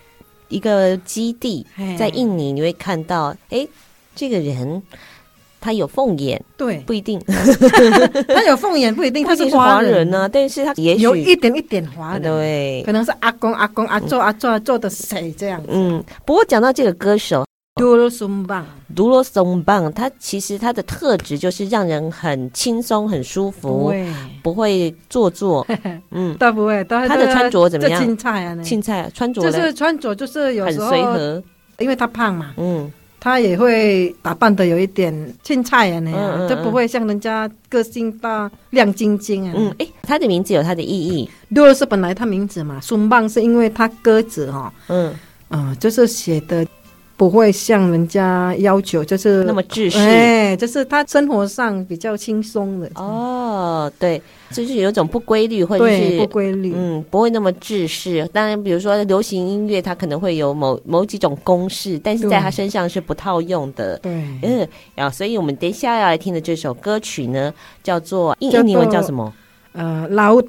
[0.49, 1.67] 一个基地，
[1.99, 3.67] 在印尼你会看到，哎，
[4.15, 4.81] 这个人
[5.61, 7.21] 他有凤眼，对，不一定，
[8.33, 10.11] 他有凤眼不一定 他是华人人。
[10.11, 12.83] 呢，但是他也许有一点一点华人，对。
[12.87, 15.61] 可，能是阿公阿公阿祖阿祖做的谁这样。
[15.67, 17.45] 嗯，不过讲到这个歌手。
[17.79, 24.07] 多罗松棒，独罗松棒，它其实它的特质就是让人很轻松、很舒服，会，
[24.43, 25.67] 不会做作。
[26.11, 26.85] 嗯，倒不会。
[26.85, 31.43] 他他的穿着怎么样青菜啊，青菜穿着就是穿着就是有很时候随和。
[31.79, 35.15] 因为他胖嘛，嗯，他也会打扮的有一点
[35.45, 39.55] 青菜啊那样，嗯嗯就不会像人家个性大亮晶晶啊。
[39.57, 41.31] 嗯，诶，他的名字有他的意义。
[41.55, 45.15] 多罗是本来他名字嘛，松棒是因为他鸽子哈，嗯，
[45.51, 46.67] 嗯，就是写的
[47.19, 49.99] 不会像人家要求，就是那么制式。
[49.99, 52.89] 哎，就是他生活上比较轻松的。
[52.95, 56.73] 哦，对，就是有一种不规律，或者，是不规律。
[56.77, 58.25] 嗯，不会那么制式。
[58.33, 63.99] 当然，比如说流行音乐，它可能会有某某几种公式，但是在他身上是不套用的。
[63.99, 64.13] 对，
[64.45, 67.53] 嗯，啊，所以我们等一下要来听的这首歌曲呢，
[67.83, 69.35] 叫做印印尼文叫什么？
[69.73, 70.41] 呃，老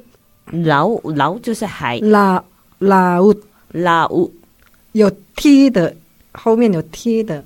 [0.51, 2.43] 老老就是海，老
[2.77, 3.33] 老
[3.71, 4.07] 老
[4.91, 5.95] 有 T 的，
[6.33, 7.43] 后面有贴的，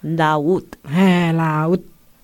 [0.00, 1.70] 劳务，哎，老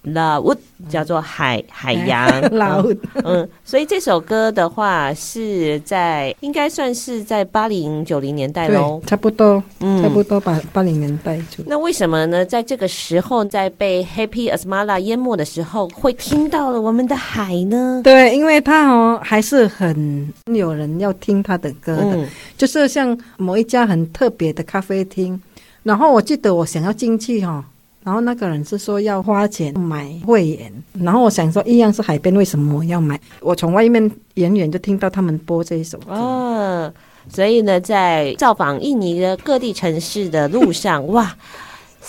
[0.05, 0.59] ，laut
[0.91, 2.29] 叫做海海洋。
[2.53, 2.85] 老
[3.25, 10.03] 嗯，所以这首歌的话是在应该算是在八零九零年代喽，，差不多，嗯。
[10.03, 11.65] 差不多八八零年代就。
[11.67, 12.45] 那为什么呢？
[12.45, 18.03] 在这个时候，在被 Happy Asmara 淹没的时候，会听到了我们的海呢？
[18.05, 22.29] 对，因为他哦还是很有人要听他的歌的，嗯。
[22.59, 25.41] 就是像某一家很特别的咖啡厅，
[25.85, 27.65] 然后我记得我想要进去哈、
[28.03, 33.21] 然后那个人是说要花钱买会员，然后我想说一样是海边，为什么要买？
[33.41, 36.93] 我从外面远远就听到他们播这一首歌，哦，
[37.29, 41.35] 所以呢，在造访印尼的各地城市的路上， 哇，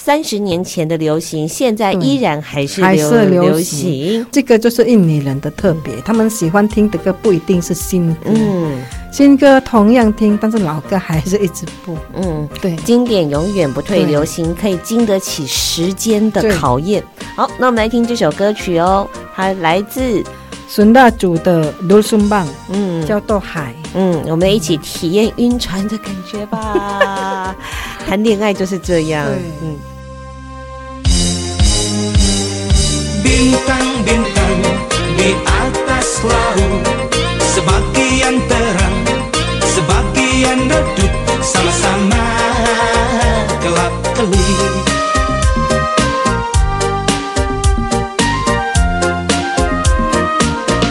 [0.06, 4.28] 三十年前的流行，现在依然还是流还是流流行行。
[4.32, 11.97] 这个就是印尼人的特别，他们喜欢听的歌不一定是新歌，嗯新歌同样听，但是老歌还是一直播。
[12.14, 17.03] 嗯，对，经典永远不退，流行可以经得起时间的考验。
[17.36, 20.24] 好，那我们来听这首歌曲哦，它来自
[20.68, 23.74] 孙大祖的《卢松棒》嗯叫做海。
[23.95, 27.56] 嗯，我们一起体验晕船的感觉吧。
[28.06, 29.26] 谈恋爱就是这样，
[29.64, 29.76] 嗯。
[33.23, 34.59] Bintang-bintang
[35.15, 36.83] di atas laut
[37.55, 38.97] Sebagian terang,
[39.63, 42.25] sebagian redup Sama-sama
[43.63, 44.73] gelap-gelip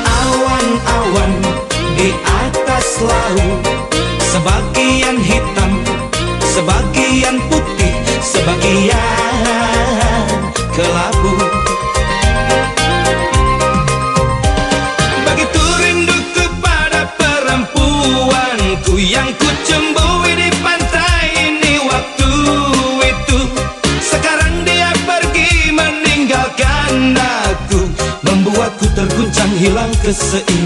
[0.03, 1.33] Awan-awan
[1.95, 3.61] di atas laut
[4.33, 5.73] Sebagian hitam,
[6.55, 7.95] sebagian putih
[8.25, 9.14] Sebagian
[30.05, 30.64] 这摄影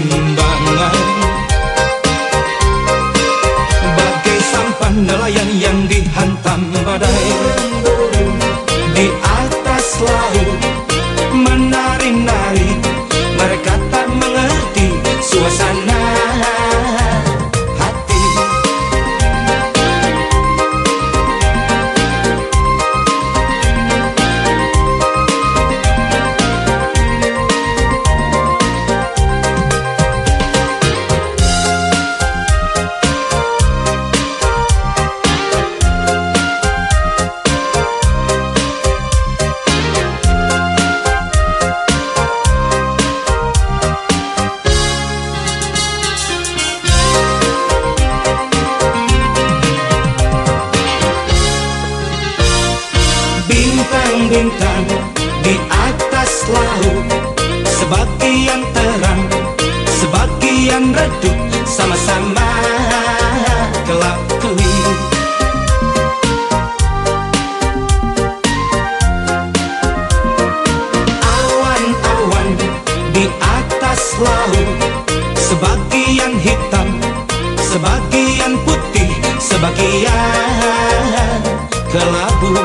[79.59, 81.43] Sebagian
[81.91, 82.55] kelabu.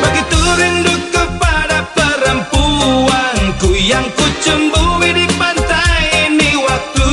[0.00, 7.12] Begitu rindu kepada perempuanku Yang ku cembui di pantai ini waktu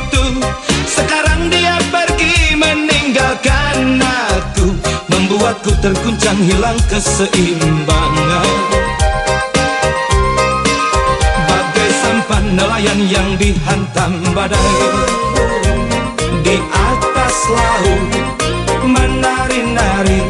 [0.00, 0.40] itu.
[0.88, 4.80] Sekarang dia pergi meninggalkan aku
[5.12, 8.57] Membuatku terguncang hilang keseimbangan
[13.38, 14.74] dihantam badai.
[16.42, 18.02] Di atas laut
[18.88, 20.20] menari-nari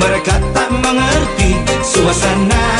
[0.00, 1.52] Mereka tak mengerti
[1.84, 2.79] suasana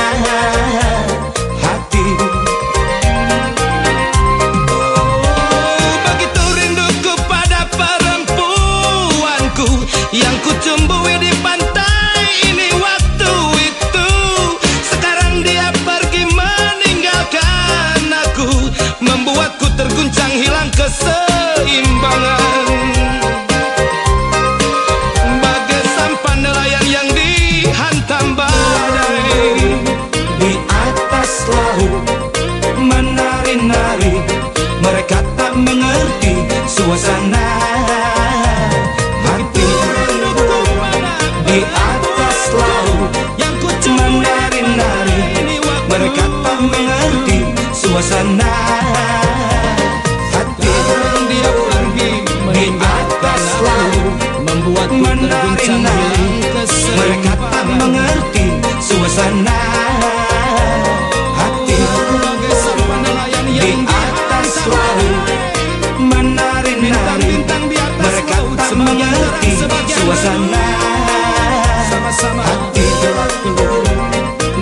[71.91, 73.51] Sama-sama hati gelapku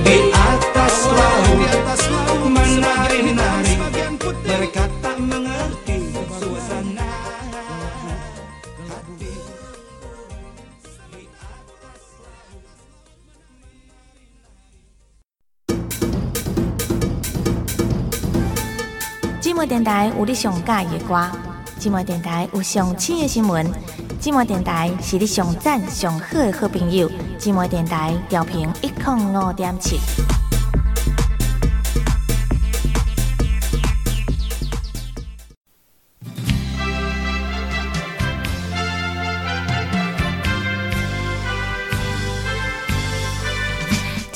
[0.00, 1.60] Di atas laut
[2.48, 3.76] Menari-nari
[4.48, 6.08] Mereka tak mengerti
[6.40, 7.04] suasana
[19.38, 21.30] 寂寞电台有你上喜欢的歌，
[21.78, 23.66] 寂寞电台有上新的新闻，
[24.20, 27.08] 寂寞电台是你上赞上好的好朋友，
[27.38, 29.96] 寂寞电台调频一零五点七。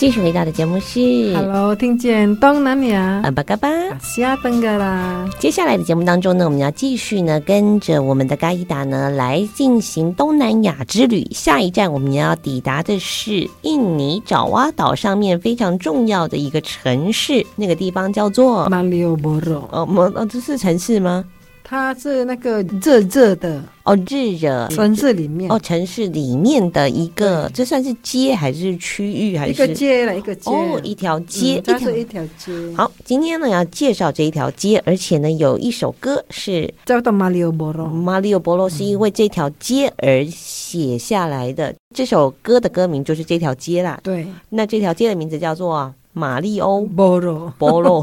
[0.03, 3.69] 继续回到的节目是 Hello，听见东南亚阿巴嘎巴。
[4.01, 5.31] 下登个啦。
[5.39, 11.25] 接下来的节目当中呢，我们要继续呢，跟着我们的嘎伊达呢来进行东南亚之旅。
[11.31, 19.69] 下一站我们要抵达的是印尼爪哇岛上面非常重要的一个城市，那个地方叫做马里奥波罗。
[19.71, 21.25] 哦，摩哦，这是城市吗？
[21.73, 30.18] 它是那个热热的哦，日惹城市里面哦，城市里面的一个，这算是街还是区域还是一个街了？
[30.18, 32.53] 一个街哦，一条街，嗯、它是一条街。
[32.77, 41.70] 好，今天呢要介绍这一条街，而且呢有一首歌是叫做《马里奥波罗》，马里奥波罗是因为这条街而写下来的。
[41.70, 43.99] 嗯、这首歌的歌名就是这条街啦。
[44.03, 45.91] 对，那这条街的名字叫做。
[46.13, 46.81] 马里奥。
[46.83, 48.03] 波罗，波罗，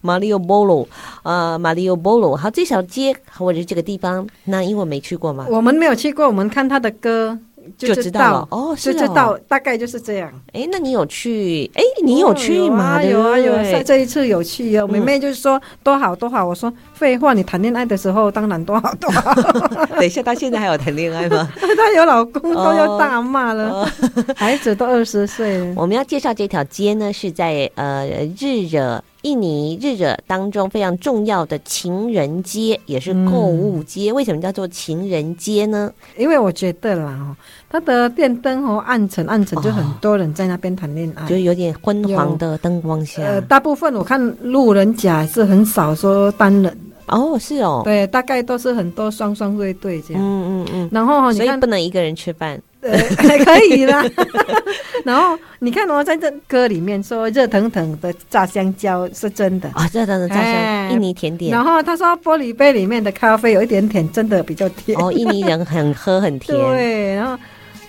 [0.00, 0.88] 马里奥波罗，
[1.22, 2.36] 啊，马里奥波罗。
[2.36, 7.38] 好，这条街或者这个地方，那因为我没去过嘛，我们没有去过，我们看他的歌。
[7.76, 10.32] 就知道了哦，就知道大概就是这样。
[10.52, 11.70] 哎，那你有去？
[11.74, 13.02] 哎，你有去吗？
[13.02, 14.86] 有啊，有啊，这一次有去哦。
[14.86, 19.34] 妹妹就是说多好多好，我说废话，你谈恋爱的时候当然多好多好。
[19.96, 21.48] 等一下，她现在还有谈恋爱吗？
[21.56, 23.88] 她有老公，都要大骂了，
[24.36, 25.74] 孩子都二十岁了。
[25.76, 28.06] 我们要介绍这条街呢，是在呃
[28.38, 29.02] 日惹。
[29.24, 34.10] 印尼日惹当中非常重要的情人街，也是购物街。
[34.10, 35.90] 嗯、为什么叫做情人街呢？
[36.18, 37.34] 因为我觉得啦，
[37.70, 43.22] 它的电灯哦暗沉暗沉，就很多人在那边谈恋爱，就有点昏黄的灯光下。
[43.22, 46.78] 呃，大部分我看路人甲是很少说单人。
[47.06, 50.22] 哦，是哦，对，大概都是很多双双对对这样。
[50.22, 50.88] 嗯嗯嗯。
[50.92, 52.60] 然后所以不能一个人吃饭。
[52.84, 54.04] 对，还可以啦。
[55.04, 61.50] 然后你看哦，在这歌里面说热腾腾的炸香蕉是真的啊，热腾腾的炸香，印尼甜点。
[61.50, 64.98] 然后他说玻璃杯里面的咖啡有一点甜，真的比较甜。
[65.00, 66.56] 哦，印尼人很喝很甜。
[66.60, 67.38] 对，然后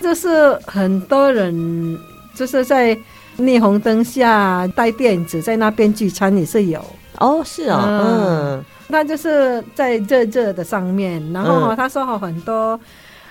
[0.00, 1.98] 就是很多人
[2.34, 2.96] 就是在
[3.38, 6.82] 霓虹灯下带电子在那边聚餐也是有。
[7.18, 8.64] 哦，是哦，嗯。
[8.88, 12.78] 那就是在热热的上面，然后他说很多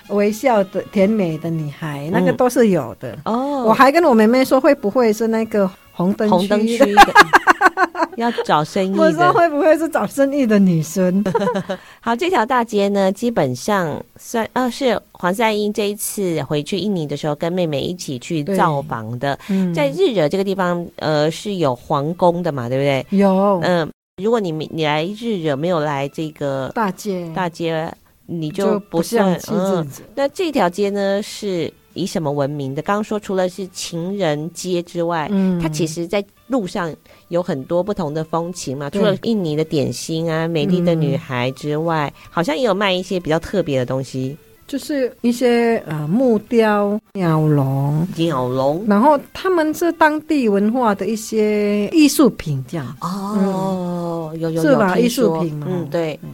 [0.09, 3.17] 微笑的甜美的女孩，那个都是有的。
[3.25, 7.13] 哦，我还跟我妹妹说，会不会是那个红灯红灯区的
[8.17, 9.01] 要找生意的？
[9.01, 11.23] 我说会不会是找生意的女生？
[11.99, 19.37] 好，这条大街呢，基本上算啊，是黄赛英这一次回去印尼的时候，跟妹妹一起去造访的。
[19.49, 23.17] 嗯，在日惹这个地方，呃，是有皇宫的嘛，对不对？
[23.17, 23.89] 有，嗯。
[24.23, 27.93] 如果你你来日惹没有来这个大街大街，
[28.26, 29.88] 你就不算就不嗯。
[30.15, 32.82] 那这条街呢是以什么闻名的？
[32.82, 36.93] 刚刚说除了是情人街之外，嗯，它其实在路上
[37.30, 38.89] 有很多不同的风情嘛。
[38.89, 44.38] 除了印尼的点心啊、美丽的女孩之外，嗯，好像也有卖一些比较特别的东西。
[44.67, 54.97] 就是一些呃木雕、鸟笼、鸟笼，然后他们是当地文化的一些艺术品，这样哦，有有是吧？
[54.97, 56.30] 艺术品嘛，嗯，对，嗯，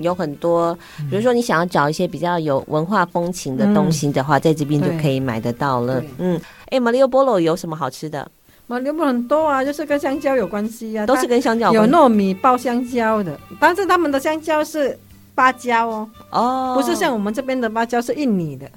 [0.00, 0.76] 有很多，
[1.10, 6.02] 比如说你想要找一些比较有文化风情的东西的话，在这边就可以买得到了。
[6.18, 8.30] 嗯，哎，马里奥波罗有什么好吃的？
[8.66, 14.98] 马里奥波罗很多啊，就是跟香蕉有关系啊，都是跟香蕉有糯米包香蕉的，但是他们的香蕉是。
[15.32, 18.70] 芭蕉哦，哦，不是像我们这边的芭蕉，是印尼的，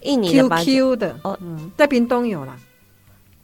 [0.00, 2.56] 印尼的 QQ 的哦，嗯，在屏东有啦，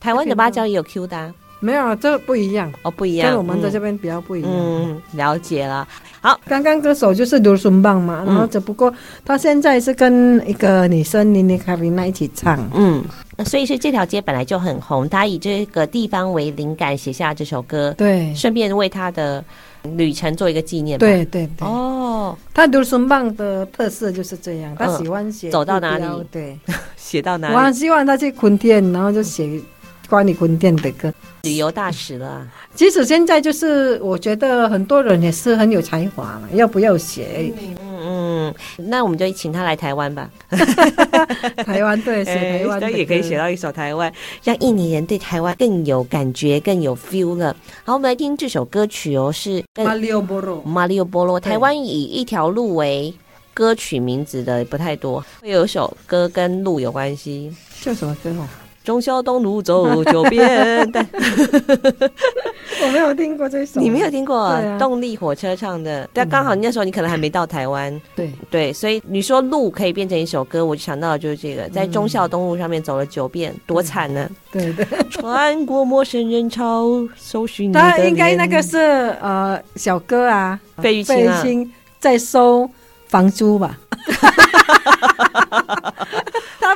[0.01, 5.87] 台湾的芭蕉也有 Q 的，没有，这不一样哦，不一样，跟我们在这边比较不一样，嗯，了解了。
[6.21, 8.93] 好，刚刚歌手就是刘顺棒嘛，然后只不过
[9.25, 13.05] 他现在是跟一个女生妮妮卡维娜一起唱，嗯，
[13.45, 19.45] 所以是这条街本来就很红，他以这个地方为灵感写下这首歌，对，顺便为他的。
[19.97, 21.65] 旅程做一个纪念，对对对。
[21.65, 26.59] 哦，他刘顺棒的特色就是这样，他喜欢写走到哪里，对，
[26.99, 27.55] 写到哪里。
[27.55, 29.61] 我很希望他去昆甸，然后就写
[30.09, 31.15] 关于昆甸的歌。
[31.47, 37.53] 旅游大使了，即使现在就是，我觉得很多人也是很有才华嘛，要不要写？
[37.61, 37.97] 嗯嗯。
[38.09, 40.31] 嗯，那我们就请他来台湾吧。
[41.65, 44.13] 台湾对，写台湾也可以写到一首台湾，
[44.45, 47.57] 让印尼人对台湾更有感觉、更有 feel 了。
[47.85, 50.63] 好，我们来听这首歌曲哦，是马里奥波罗。
[50.63, 53.13] 马里奥波罗，台湾以一条路为
[53.55, 58.47] 歌曲名字的不太多，会有一首歌跟路有关系，叫什么歌哦？
[58.87, 61.05] 忠孝东路走 九遍，但
[62.85, 63.81] 我没有听过这首。
[63.81, 66.09] 你没有听过、啊啊、动力火车唱的？
[66.13, 68.01] 但刚好那时候你可能还没到台湾。
[68.15, 74.31] 对对，所以你说路可以变成一首歌，我就想到的就是这个，在忠孝东路上面走了九遍，嗯、多惨呢！
[74.53, 78.79] 对对，穿过陌生人潮，搜寻你的他应该那个是
[79.21, 81.43] 呃小哥啊，费玉清啊，
[81.99, 82.71] 在收
[83.09, 83.77] 房租吧。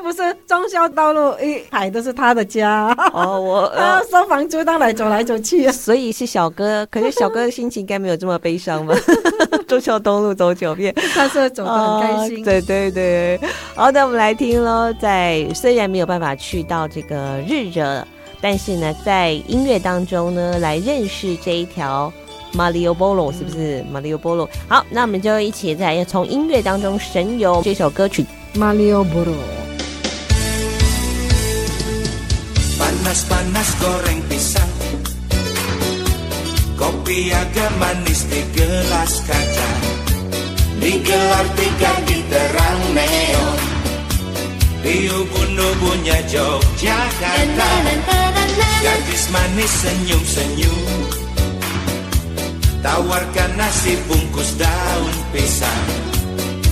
[0.00, 6.86] 他不是中孝道路一排都是他的家哦，我 他收房租，当然走来走去，所以是小哥。
[6.90, 8.96] 可是小哥的心情应该没有这么悲伤吧？
[9.68, 12.40] 中孝东路走九遍，他是走得很开心。
[12.40, 13.38] 哦、对对对，
[13.74, 14.90] 好的，我们来听喽。
[14.98, 18.02] 在虽然没有办法去到这个日惹，
[18.40, 22.10] 但是呢，在音乐当中呢，来认识这一条
[22.54, 24.48] 马里奥波罗，是不是马里奥波罗？
[24.66, 28.24] 好，那我们就一起在从音乐当中神游这首歌曲
[28.54, 29.34] 马里奥波罗。
[33.00, 34.72] Panas-panas goreng pisang.
[36.76, 39.68] Kopi agak manis di gelas kaca.
[40.84, 43.58] Digelar tikar di terang neon.
[44.84, 47.70] Di ubun-ubunnya Yogyakarta.
[48.84, 50.84] Gadis manis senyum-senyum
[52.84, 55.84] Tawarkan nasi bungkus daun pisang.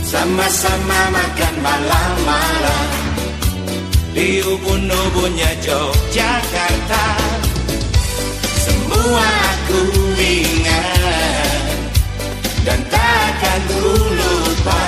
[0.05, 3.08] Sama-sama makan malam-malam
[4.19, 7.07] di ubun-ubunnya Yogyakarta.
[8.59, 9.81] Semua aku
[10.19, 11.63] ingat
[12.67, 14.83] Dan takkan ku lupa.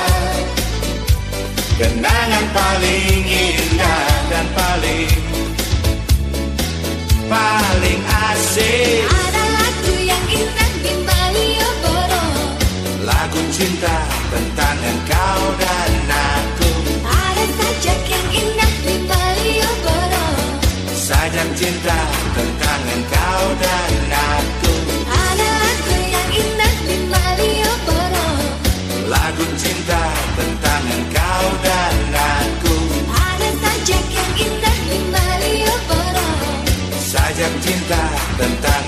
[1.78, 5.14] Kenangan paling indah dan paling
[7.30, 8.00] Paling
[8.34, 9.06] asik.
[9.06, 12.26] Ada lagu yang indah di Malioboro
[13.06, 13.96] Lagu cinta
[14.28, 15.69] tentang engkau dan
[21.80, 21.96] cinta
[22.36, 24.74] tentang engkau dan aku.
[25.08, 28.28] Ada lagu yang indah di Malioboro.
[29.08, 30.02] Lagu cinta
[30.36, 32.76] tentang engkau dan aku.
[33.08, 36.28] Ada sajak yang indah di Malioboro.
[37.00, 38.02] Sajak cinta
[38.36, 38.79] tentang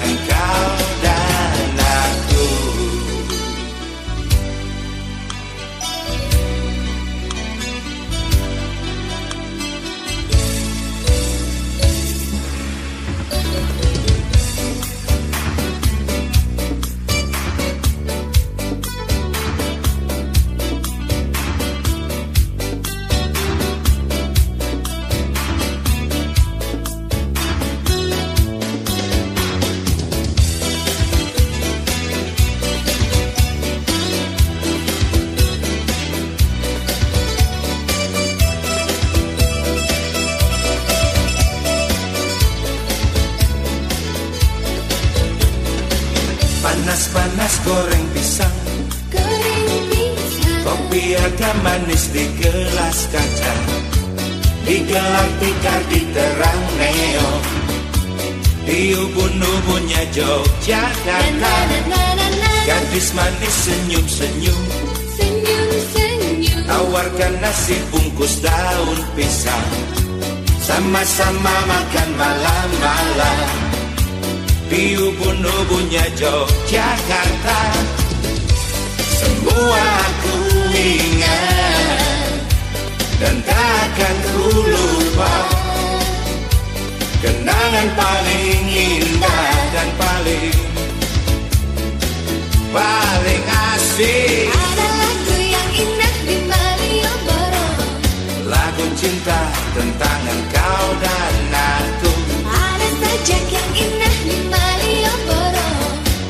[99.72, 102.12] tentang engkau dan aku.
[102.44, 105.70] Ada sajak yang indah di Malioboro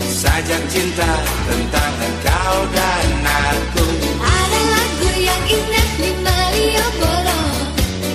[0.06, 1.10] Sajak cinta
[1.50, 3.84] tentang engkau dan aku.
[4.22, 7.42] Ada lagu yang indah di Malioboro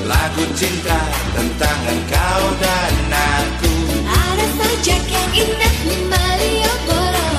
[0.07, 0.99] Lagu cinta
[1.36, 3.73] tentang engkau dan aku.
[4.07, 7.30] Ada sajak yang indah di Malioboro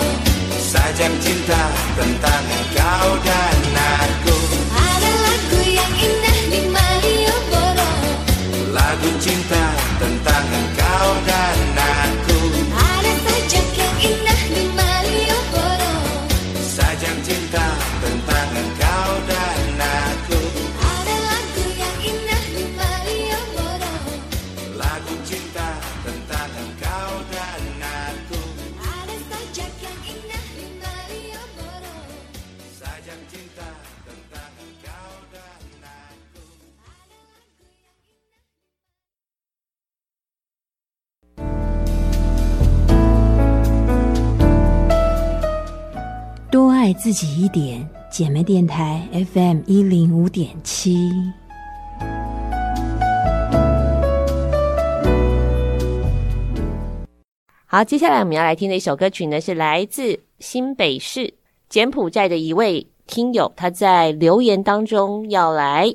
[0.60, 1.62] Sajak cinta
[1.96, 4.37] tentang engkau dan aku
[9.28, 9.64] cinta
[10.00, 11.77] tentang engkau dan
[46.98, 51.08] 自己一点，姐妹电台 FM 一零五点七。
[57.66, 61.32] 好，接下来我们要来听的一首歌曲呢，是来自新北市
[61.68, 65.94] 柬埔寨的一位听友，他在留言当中要来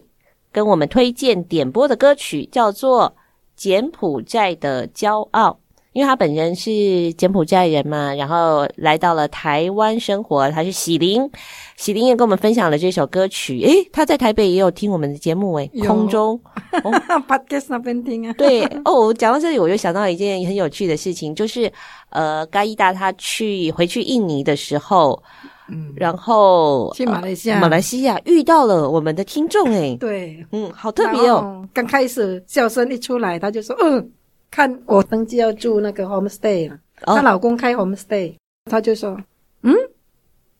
[0.53, 3.09] 跟我们推荐点播的歌曲，叫做
[3.57, 5.49] 《柬埔寨的骄傲》。
[5.93, 10.49] 因为他本人是柬埔寨人嘛，然后来到了台湾生活。
[10.51, 11.29] 他是喜林，
[11.77, 13.61] 喜林也跟我们分享了这首歌曲。
[13.61, 16.39] 诶，他在台北也有听我们的节目诶，空中
[16.83, 16.91] 哦
[17.27, 18.33] ，Podcast 那边听啊。
[18.33, 21.71] 对哦，讲到这里，我就想到一件很有趣的事情，就是
[22.09, 25.21] 呃，嘎伊达他去回去印尼的时候，
[25.69, 31.63] 嗯，然后去马来西亚，呃、马来西亚遇到了我们的听众诶，对，嗯，好特别哦。
[31.71, 34.11] 刚开始笑声一出来，他就说，嗯。
[34.53, 37.23] 看我登记要住那个 homestay 了，她、oh.
[37.23, 38.35] 老公开 homestay，
[38.69, 39.19] 她就说
[39.63, 39.73] ：“嗯，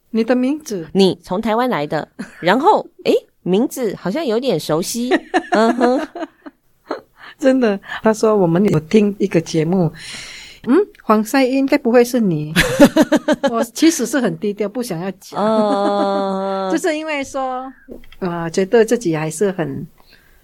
[0.10, 2.08] 你的名字，你从台湾来的，
[2.42, 3.14] 然后诶，
[3.44, 5.12] 名字好像有点熟悉。
[5.54, 6.08] ”嗯哼，
[7.38, 9.92] 真的，她说我们有听一个节目，
[10.66, 12.52] 嗯，黄赛英应该不会是你。
[13.52, 16.72] 我其实是很低调，不想要讲，uh.
[16.72, 17.72] 就是因为说
[18.18, 19.86] 啊、呃，觉得自己还是很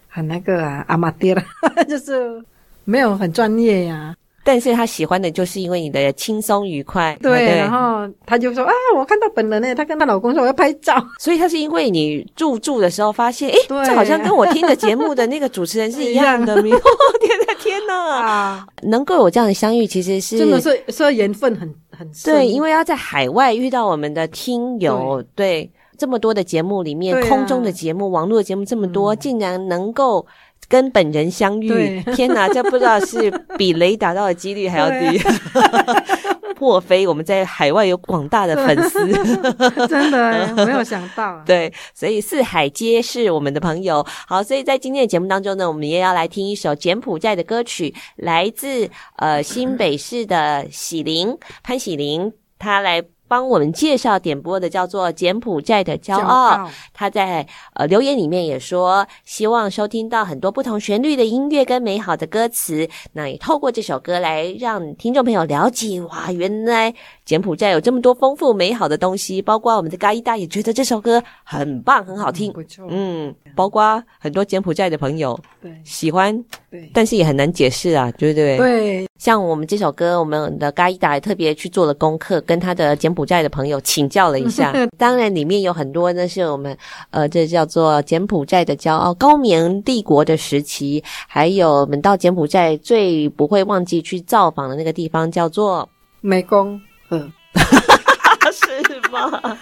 [0.08, 1.43] 很那个啊，阿玛爹了，
[1.89, 2.45] 就是。
[2.89, 7.15] 没有很专业呀、啊，但是他喜欢的就是因为你的轻松愉快。
[7.21, 16.55] 对，对然后他就说啊，我看到本人呢，他跟他老公说我要拍照，所以他是因为你入住的时候发现，哎，这好像跟我听的节目的那个主持人是一样的。
[17.21, 18.67] 天哪，天哪啊！
[18.81, 22.33] 能够有这样的相遇，其实是真的是是缘分很很深。
[22.33, 30.25] 对，因为要在海外遇到我们的听友，对，对这么多的节目里面，啊、空中的节目、网络的节目这么多，嗯、竟然能够。
[30.70, 35.20] 跟本人相遇，天哪，这不知道是比雷打到的几率还要低。
[36.59, 38.99] 莫非我们在海外有广大的粉丝？
[39.88, 41.41] 真的没有想到。
[41.47, 44.05] 对，所以四海皆是我们的朋友。
[44.28, 53.01] 好，所以在今天的节目当中呢，我们也要来听一首柬埔寨的歌曲，来自呃新北市的喜林潘喜林，他来。
[53.30, 56.69] 帮我们介绍点播的叫做柬埔寨的骄傲。
[56.93, 62.89] 他在呃留言里面也说，希望收听到很多不同旋律的音乐跟美好的歌词。
[63.13, 69.41] 那也透过这首歌来让听众朋友了解，哇，原来柬埔寨有这么多丰富美好的东西。
[69.41, 72.51] 包括我们的嘎伊达也觉得这首歌很棒，很好听。
[72.51, 72.88] 不错。
[72.89, 78.57] 嗯，包括很多柬埔寨的朋友对喜欢，对，但是也很难解释啊，对不对？
[78.57, 79.07] 对。
[79.19, 84.74] 像我们这首歌，我们的嘎伊达也特别去做了功课，跟他的柬埔寨的朋友请教了一下。
[84.97, 86.78] 当然，里面有很多呢，是我们
[87.11, 95.88] 呃，这叫做柬埔寨的骄傲，高棉帝国的时期，还有我们到柬埔寨最不会忘记去造访的那个地方，叫做
[96.24, 97.17] 湄公河，
[98.51, 99.41] 是吗？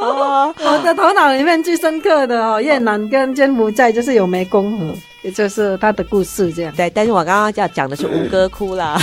[0.00, 6.72] 哦，我的头脑里面最深刻的哦，越南跟柬埔寨就是有湄公河，也就是他的故事这样。
[6.76, 8.96] 对，但是我刚刚要讲的是吴哥窟啦。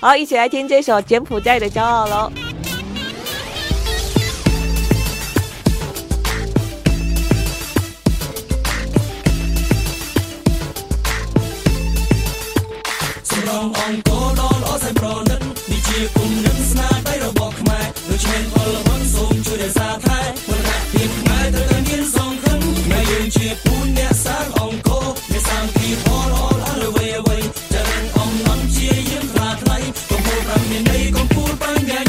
[0.00, 2.32] 好，一起来听这首柬埔寨的骄傲喽。
[13.66, 15.40] ងអង្គរដល់ល្អសែនប្រណិត
[15.70, 27.36] នេះជាគុណនឹងស្នាដៃរបស់ខ្មែរដូច្នេះពលវងសូមជួយរក្សាថែវណ្ណៈពីខ្មែរត្រូវតែមានសង្ឃឹមហើយយើងជាពូនអ្នកសាងអង្គរអ្នកសាងពីផលអលអលវេវៃ
[27.72, 29.78] ចរិនអំណំជាយើងប្រាថ្នា
[30.10, 32.00] កំពូលប្រមាននៃកំពូលបញ្ញា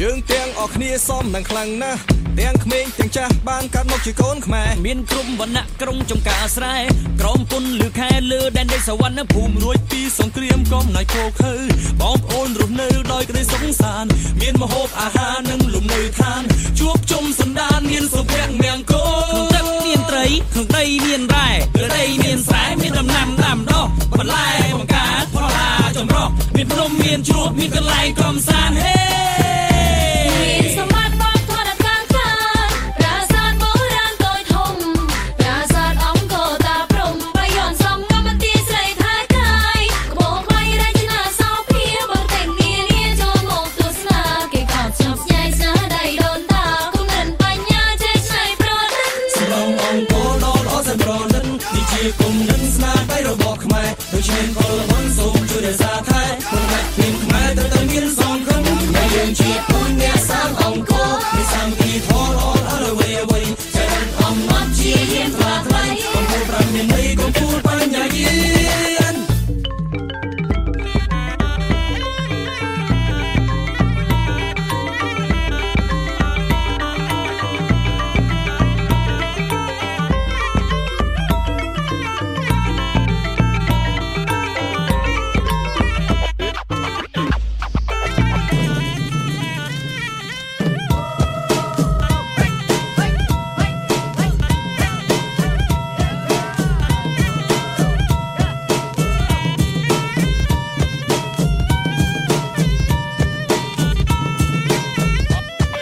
[0.00, 6.76] យើងទាំងអស់គ្នាសមនឹងខ្លាំងណាស់ ទាំងក្មេងទាំងចាស់បានកាត់មកជាកូនខ្មែរមានគ្រប់វណ្ណៈក្រុងចំការស្រែ
[7.20, 11.54] ក្រមពុនលើខែលើដែនដីសវណ្ណភូមិរួចពីសង្គ្រាមកំណៃគោខើ
[12.00, 14.10] បងប្អូនរស់នៅដោយក្តីសុខសាន្ត
[14.40, 16.42] មានម្ហូបអាហារនិងលំនៅឋាន
[16.78, 18.32] ជួបជុំសន្តានមានសុភ
[18.62, 18.92] មង្គ
[19.32, 23.86] លក្នុងទឹកមានត្រីក្នុងដីមានរ៉ែលើដីមានស្រែមានដំណាំដាំដុះ
[24.18, 29.04] បន្លែបង្ការផលឡាចម្រុះមានភ្នំមានជ្រោះមានកន្លែងកំសាន្តហេ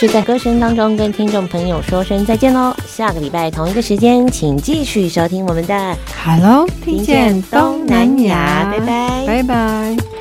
[0.03, 2.75] 就在歌声当中跟听众朋友说声再见喽。
[2.89, 10.12] 下个礼拜同一个时间，请继续收听我们的 Hello，听见东南亚，拜拜，拜拜。